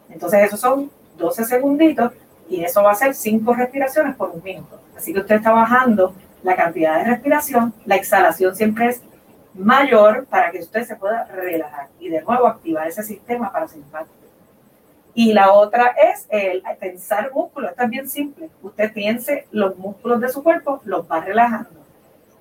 [0.08, 2.12] Entonces esos son 12 segunditos
[2.48, 4.80] y eso va a ser cinco respiraciones por un minuto.
[4.96, 9.02] Así que usted está bajando la cantidad de respiración, la exhalación siempre es
[9.54, 14.14] mayor para que usted se pueda relajar y de nuevo activar ese sistema parasimpático.
[15.14, 18.50] Y la otra es el tensar músculos, esto es simple.
[18.62, 21.70] Usted piense los músculos de su cuerpo, los va relajando.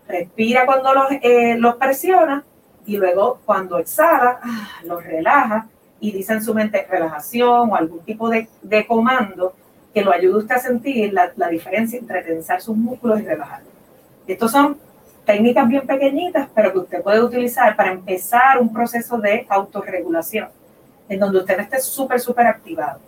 [0.08, 2.44] Respira cuando los, eh, los presiona
[2.86, 5.68] y luego cuando exhala, ah, los relaja
[6.00, 9.54] y dice en su mente relajación o algún tipo de, de comando
[9.92, 13.77] que lo ayude usted a sentir la, la diferencia entre tensar sus músculos y relajarlos.
[14.28, 14.78] Estos son
[15.26, 20.50] técnicas bien pequeñitas, pero que usted puede utilizar para empezar un proceso de autorregulación,
[21.08, 23.00] en donde usted esté súper, súper activado.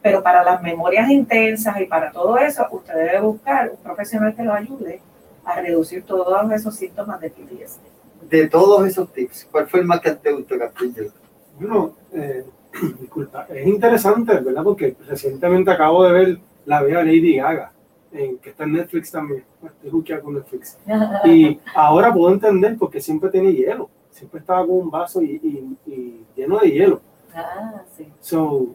[0.00, 4.44] Pero para las memorias intensas y para todo eso, usted debe buscar un profesional que
[4.44, 5.00] lo ayude
[5.44, 8.28] a reducir todos esos síntomas de PTSD.
[8.28, 11.10] De todos esos tips, ¿cuál fue el más que te gustó, Castillo?
[11.58, 12.44] Bueno, eh,
[13.00, 14.62] disculpa, es interesante, ¿verdad?
[14.62, 17.72] Porque recientemente acabo de ver la vea Lady Gaga
[18.12, 19.44] en, que está en Netflix también.
[19.82, 20.78] Estoy con Netflix.
[21.24, 23.90] Y ahora puedo entender porque siempre tenía hielo.
[24.10, 27.00] Siempre estaba con un vaso y, y, lleno de hielo.
[27.34, 28.08] Ah, sí.
[28.20, 28.68] So,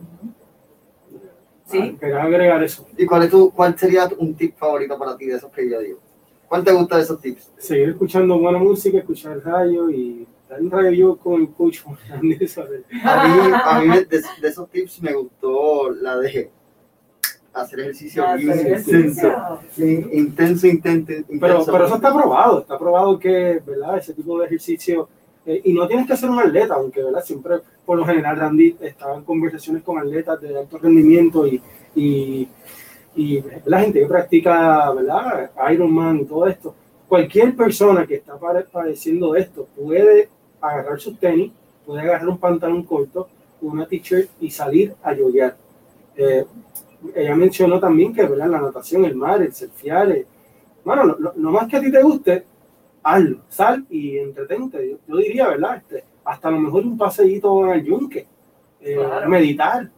[1.66, 1.98] sí.
[2.00, 2.86] Quería agregar eso.
[2.98, 5.80] ¿Y cuál, es tu, cuál sería un tip favorito para ti de esos que yo
[5.80, 6.00] digo?
[6.48, 7.52] ¿Cuál te gusta de esos tips?
[7.58, 11.80] Seguir escuchando buena música, escuchar radio y dar un radio con el coach.
[12.12, 12.38] a mí,
[13.54, 14.06] a mí de,
[14.42, 16.52] de esos tips me gustó la de
[17.54, 18.96] hacer ejercicio intenso,
[20.12, 23.98] intenso, intenso, Pero, pero eso está probado, está probado que, ¿verdad?
[23.98, 25.08] Ese tipo de ejercicio,
[25.46, 27.24] eh, y no tienes que ser un atleta, aunque, ¿verdad?
[27.24, 31.62] Siempre, por lo general, Randy estaba en conversaciones con atletas de alto rendimiento y,
[31.96, 32.48] y
[33.16, 35.52] y la gente que practica, ¿verdad?
[35.72, 36.76] Ironman y todo esto,
[37.08, 38.38] cualquier persona que está
[38.72, 40.30] padeciendo esto puede
[40.60, 41.52] agarrar sus tenis,
[41.86, 43.28] puede agarrar un pantalón corto,
[43.62, 45.56] una t-shirt y salir a yoguear.
[46.16, 46.46] Eh,
[47.16, 48.48] ella mencionó también que ¿verdad?
[48.48, 50.26] la natación, el mar, el surfear, eh,
[50.84, 52.46] bueno, no, más que a ti te guste,
[53.04, 54.98] hazlo, sal y entretente.
[55.08, 55.78] Yo, diría, ¿verdad?
[55.78, 58.28] Este, hasta a lo mejor un paseíto al yunque,
[58.82, 58.98] eh,
[59.28, 59.90] meditar.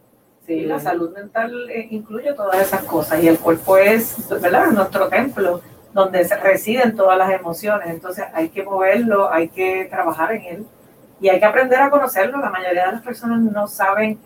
[0.46, 4.72] Sí, la salud mental eh, incluye todas esas cosas y el cuerpo es, ¿verdad?
[4.72, 7.88] Nuestro templo donde residen todas las emociones.
[7.90, 10.66] Entonces hay que moverlo, hay que trabajar en él
[11.20, 12.38] y hay que aprender a conocerlo.
[12.40, 14.20] La mayoría de las personas no saben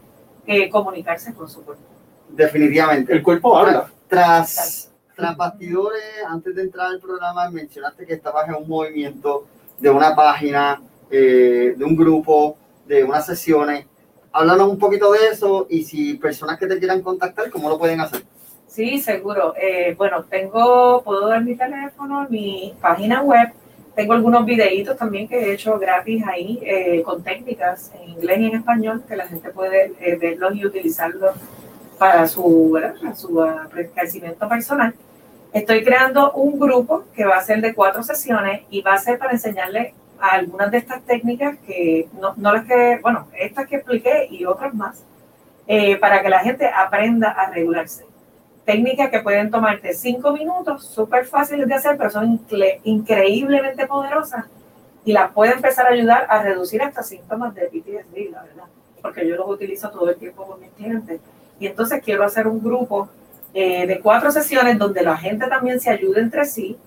[0.46, 1.84] eh, comunicarse con su cuerpo.
[2.30, 3.14] Definitivamente.
[3.14, 3.90] El cuerpo habla.
[4.08, 9.46] Tras, tras bastidores, antes de entrar al programa, mencionaste que estabas en un movimiento
[9.80, 13.86] de una página, eh, de un grupo, de unas sesiones.
[14.32, 18.00] Háblanos un poquito de eso y si personas que te quieran contactar, ¿cómo lo pueden
[18.00, 18.24] hacer?
[18.68, 19.54] Sí, seguro.
[19.60, 23.50] Eh, bueno, tengo, puedo dar mi teléfono, mi página web.
[23.96, 28.46] Tengo algunos videitos también que he hecho gratis ahí eh, con técnicas en inglés y
[28.46, 31.36] en español que la gente puede verlos y utilizarlos
[32.00, 32.80] para su,
[33.16, 33.47] su
[33.93, 34.95] crecimiento personal.
[35.52, 39.20] Estoy creando un grupo que va a ser de cuatro sesiones y va a ser
[39.20, 44.28] para enseñarle algunas de estas técnicas que no, no las que, bueno, estas que expliqué
[44.30, 45.04] y otras más,
[45.68, 48.06] eh, para que la gente aprenda a regularse.
[48.66, 52.39] Técnicas que pueden tomarte cinco minutos, súper fáciles de hacer, pero son
[52.84, 54.45] increíblemente poderosas
[55.04, 58.66] y las puede empezar a ayudar a reducir hasta síntomas de PTSD, la verdad,
[59.02, 61.20] porque yo los utilizo todo el tiempo con mis clientes.
[61.60, 63.10] Y entonces quiero hacer un grupo
[63.53, 66.78] eh, de cuatro sesiones donde la gente también se ayude entre sí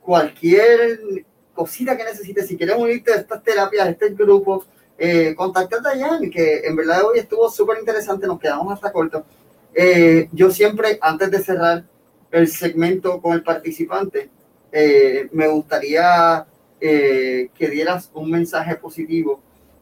[0.00, 4.64] cualquier cosita que necesites, si quieres unirte a estas terapias, a este grupo,
[4.96, 9.24] eh, contacta a Diane, que en verdad hoy estuvo súper interesante, nos quedamos hasta corto.
[9.74, 11.84] Eh, yo siempre, antes de cerrar
[12.30, 14.30] el segmento con el participante,
[14.72, 16.46] eh, me gustaría
[16.80, 19.40] eh, que dieras un mensaje positivo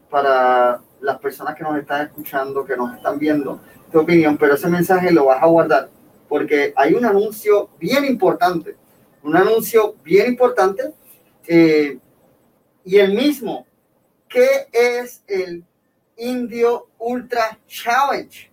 [0.09, 3.59] para las personas que nos están escuchando, que nos están viendo,
[3.91, 5.89] tu opinión, pero ese mensaje lo vas a guardar
[6.27, 8.75] porque hay un anuncio bien importante,
[9.23, 10.93] un anuncio bien importante
[11.47, 11.97] eh,
[12.83, 13.65] y el mismo,
[14.27, 15.63] ¿qué es el
[16.17, 18.51] Indio Ultra Challenge?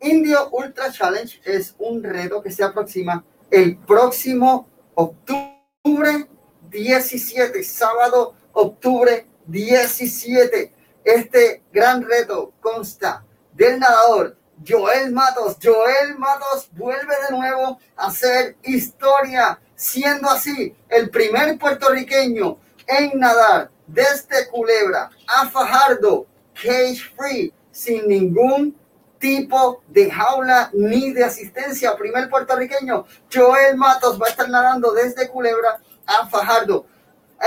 [0.00, 6.28] Indio Ultra Challenge es un reto que se aproxima el próximo octubre
[6.70, 14.36] 17, sábado octubre 17 este gran reto consta del nadador
[14.66, 15.56] Joel Matos.
[15.62, 23.70] Joel Matos vuelve de nuevo a hacer historia, siendo así el primer puertorriqueño en nadar
[23.86, 28.76] desde Culebra a Fajardo, cage free, sin ningún
[29.18, 31.96] tipo de jaula ni de asistencia.
[31.96, 36.86] Primer puertorriqueño, Joel Matos va a estar nadando desde Culebra a Fajardo.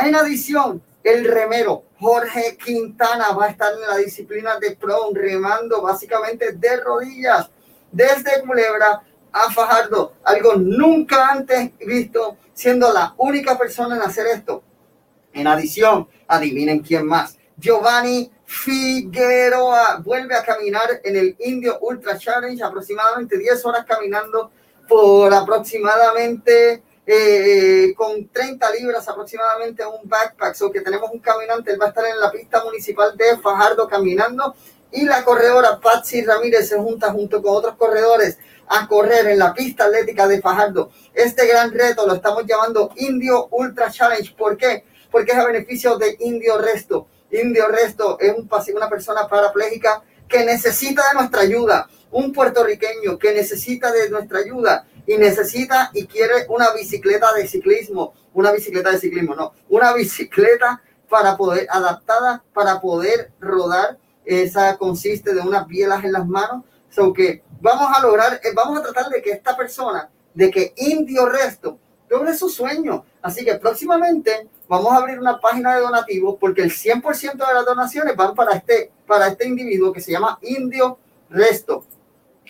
[0.01, 5.81] En adición, el remero Jorge Quintana va a estar en la disciplina de pro remando
[5.81, 7.49] básicamente de rodillas
[7.91, 14.63] desde Culebra a Fajardo, algo nunca antes visto, siendo la única persona en hacer esto.
[15.33, 17.37] En adición, adivinen quién más.
[17.57, 24.51] Giovanni Figueroa vuelve a caminar en el Indio Ultra Challenge, aproximadamente 10 horas caminando
[24.87, 31.81] por aproximadamente eh, con 30 libras aproximadamente un backpack, o que tenemos un caminante, él
[31.81, 34.55] va a estar en la pista municipal de Fajardo caminando
[34.91, 38.37] y la corredora Patsy Ramírez se junta junto con otros corredores
[38.67, 40.91] a correr en la pista atlética de Fajardo.
[41.13, 44.33] Este gran reto lo estamos llamando Indio Ultra Challenge.
[44.37, 44.85] ¿Por qué?
[45.11, 47.07] Porque es a beneficio de Indio Resto.
[47.31, 53.33] Indio Resto es un, una persona parapléjica que necesita de nuestra ayuda, un puertorriqueño que
[53.33, 58.99] necesita de nuestra ayuda y necesita y quiere una bicicleta de ciclismo, una bicicleta de
[58.99, 63.97] ciclismo, no, una bicicleta para poder, adaptada para poder rodar.
[64.25, 68.79] Esa consiste de unas bielas en las manos, so que vamos a lograr, eh, vamos
[68.79, 71.77] a tratar de que esta persona, de que Indio Resto,
[72.09, 73.03] logre su sueño.
[73.21, 77.65] Así que próximamente vamos a abrir una página de donativos porque el 100% de las
[77.65, 80.97] donaciones van para este, para este individuo que se llama Indio
[81.29, 81.85] Resto.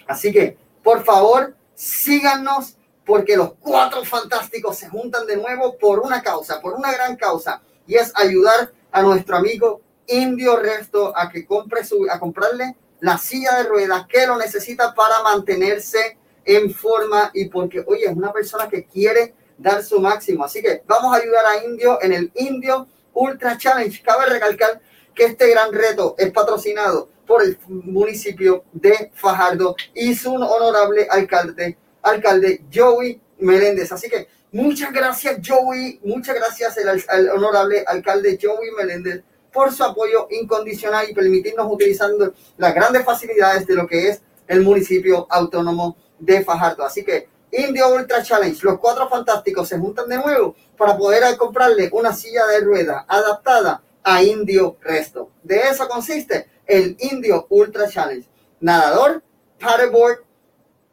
[0.08, 6.22] Así que, por favor, síganos porque los cuatro fantásticos se juntan de nuevo por una
[6.22, 11.46] causa, por una gran causa, y es ayudar a nuestro amigo Indio Resto a que
[11.46, 17.32] compre su, a comprarle la silla de ruedas que lo necesita para mantenerse en forma
[17.34, 20.46] y porque, oye, es una persona que quiere dar su máximo.
[20.46, 24.02] Así que vamos a ayudar a Indio en el Indio Ultra Challenge.
[24.02, 24.82] Cabe recalcar
[25.14, 31.80] que este gran reto es patrocinado por el municipio de Fajardo y su honorable alcalde,
[32.04, 33.92] alcalde Joey Meléndez.
[33.92, 36.78] Así que muchas gracias Joey, muchas gracias
[37.08, 43.66] al honorable alcalde Joey Meléndez por su apoyo incondicional y permitirnos utilizando las grandes facilidades
[43.66, 46.86] de lo que es el municipio autónomo de Fajardo.
[46.86, 51.90] Así que Indio Ultra Challenge, los cuatro fantásticos se juntan de nuevo para poder comprarle
[51.94, 55.32] una silla de rueda adaptada a Indio Resto.
[55.42, 58.28] De eso consiste el Indio Ultra Challenge.
[58.60, 59.24] Nadador,
[59.60, 60.20] paddleboard,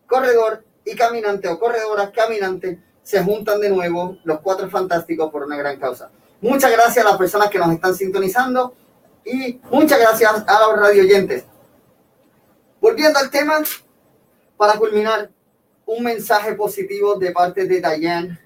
[0.06, 5.56] corredor y caminante o corredora caminante se juntan de nuevo los cuatro fantásticos por una
[5.56, 6.10] gran causa.
[6.40, 8.74] Muchas gracias a las personas que nos están sintonizando
[9.24, 11.44] y muchas gracias a los radio oyentes.
[12.80, 13.62] Volviendo al tema,
[14.56, 15.30] para culminar,
[15.86, 18.38] un mensaje positivo de parte de Diane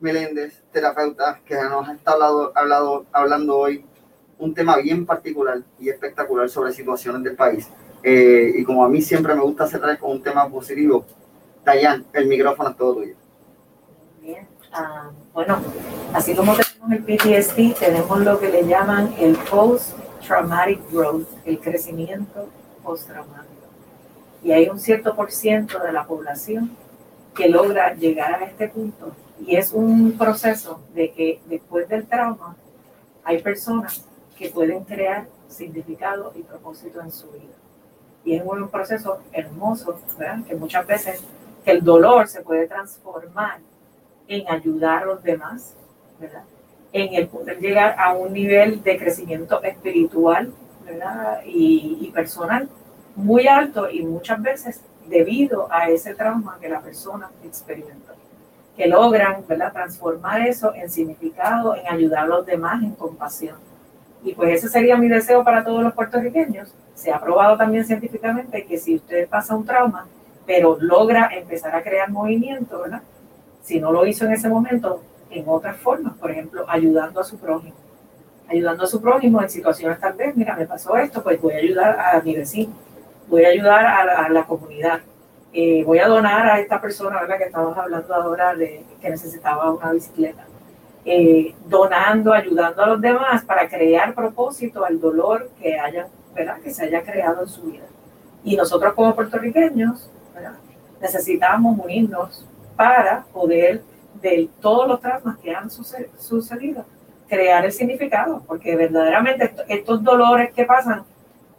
[0.00, 3.84] Meléndez, terapeuta, que nos ha estado hablado, hablando hoy
[4.42, 7.68] un tema bien particular y espectacular sobre situaciones del país.
[8.02, 11.04] Eh, y como a mí siempre me gusta cerrar con un tema positivo,
[11.64, 13.14] Dayan, el micrófono es todo tuyo.
[14.20, 15.60] Bien, ah, bueno,
[16.12, 16.54] así como
[16.90, 22.48] el PTSD tenemos lo que le llaman el post-traumatic growth, el crecimiento
[22.82, 23.46] post-traumático.
[24.42, 26.72] Y hay un cierto por ciento de la población
[27.32, 29.12] que logra llegar a este punto.
[29.46, 32.56] Y es un proceso de que después del trauma
[33.22, 34.04] hay personas
[34.42, 37.54] que pueden crear significado y propósito en su vida.
[38.24, 40.44] Y es un proceso hermoso, ¿verdad?
[40.46, 41.22] Que muchas veces
[41.64, 43.60] que el dolor se puede transformar
[44.26, 45.74] en ayudar a los demás,
[46.18, 46.44] ¿verdad?
[46.92, 50.52] en el poder llegar a un nivel de crecimiento espiritual
[51.46, 52.68] Y, personal
[53.16, 58.12] muy alto y muchas veces debido a ese trauma que la persona experimentó.
[58.76, 59.72] Que logran ¿verdad?
[59.72, 63.56] transformar eso en significado, en ayudar a los demás, en compasión.
[64.24, 66.72] Y pues ese sería mi deseo para todos los puertorriqueños.
[66.94, 70.06] Se ha probado también científicamente que si usted pasa un trauma,
[70.46, 73.02] pero logra empezar a crear movimiento, ¿verdad?
[73.62, 77.38] Si no lo hizo en ese momento, en otras formas, por ejemplo, ayudando a su
[77.38, 77.74] prójimo.
[78.48, 81.58] Ayudando a su prójimo en situaciones tal vez, mira, me pasó esto, pues voy a
[81.58, 82.74] ayudar a mi vecino,
[83.28, 85.00] voy a ayudar a la, comunidad,
[85.52, 87.38] eh, voy a donar a esta persona, ¿verdad?
[87.38, 90.44] Que estamos hablando ahora de que necesitaba una bicicleta.
[91.04, 96.60] Eh, donando, ayudando a los demás para crear propósito al dolor que haya, ¿verdad?
[96.60, 97.84] Que se haya creado en su vida.
[98.44, 100.08] Y nosotros como puertorriqueños,
[101.00, 102.46] necesitamos unirnos
[102.76, 103.82] para poder
[104.20, 106.84] de todos los traumas que han sucedido,
[107.28, 111.04] crear el significado, porque verdaderamente estos dolores que pasan,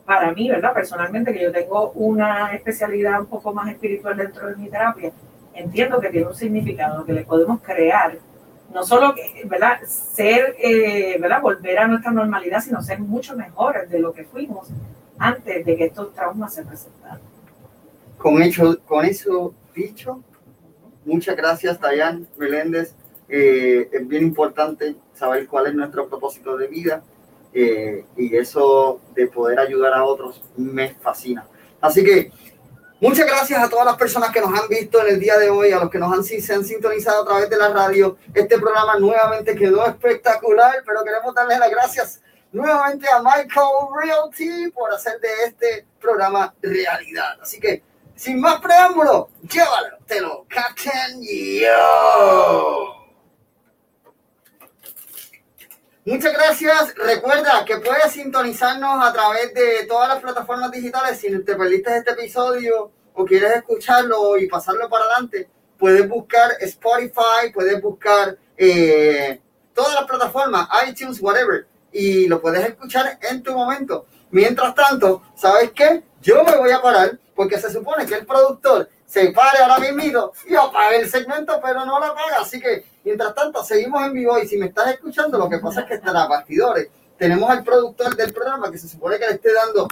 [0.06, 0.74] para mí, ¿verdad?
[0.74, 5.12] Personalmente, que yo tengo una especialidad un poco más espiritual dentro de mi terapia,
[5.54, 8.18] entiendo que tiene un significado que le podemos crear,
[8.74, 9.14] no solo,
[9.46, 9.80] ¿verdad?
[9.86, 11.42] Ser, eh, ¿verdad?
[11.42, 14.68] Volver a nuestra normalidad, sino ser mucho mejores de lo que fuimos
[15.18, 17.22] antes de que estos traumas se presentaran.
[18.18, 20.24] Con, hecho, con eso dicho,
[21.06, 22.96] Muchas gracias, Dayan Meléndez.
[23.28, 27.04] Eh, es bien importante saber cuál es nuestro propósito de vida
[27.54, 31.46] eh, y eso de poder ayudar a otros me fascina.
[31.82, 32.32] Así que
[33.04, 35.72] muchas gracias a todas las personas que nos han visto en el día de hoy,
[35.72, 38.18] a los que nos han, se han sintonizado a través de la radio.
[38.34, 42.22] Este programa nuevamente quedó espectacular, pero queremos darles las gracias
[42.54, 47.38] nuevamente a Michael Realty por hacer de este programa realidad.
[47.42, 47.84] Así que
[48.16, 53.03] sin más preámbulo, llévalo, te lo Captain Yo.
[56.06, 56.94] Muchas gracias.
[56.96, 61.18] Recuerda que puedes sintonizarnos a través de todas las plataformas digitales.
[61.18, 67.54] Si te perdiste este episodio o quieres escucharlo y pasarlo para adelante, puedes buscar Spotify,
[67.54, 69.40] puedes buscar eh,
[69.74, 74.06] todas las plataformas, iTunes, whatever, y lo puedes escuchar en tu momento.
[74.32, 76.04] Mientras tanto, ¿sabes qué?
[76.22, 80.32] Yo me voy a parar porque se supone que el productor se pare ahora mismo
[80.48, 82.40] y apague el segmento, pero no lo apaga.
[82.42, 85.82] Así que, mientras tanto, seguimos en vivo y si me estás escuchando, lo que pasa
[85.82, 86.90] es que está a bastidores.
[87.16, 89.88] Tenemos al productor del programa que se supone que le esté dando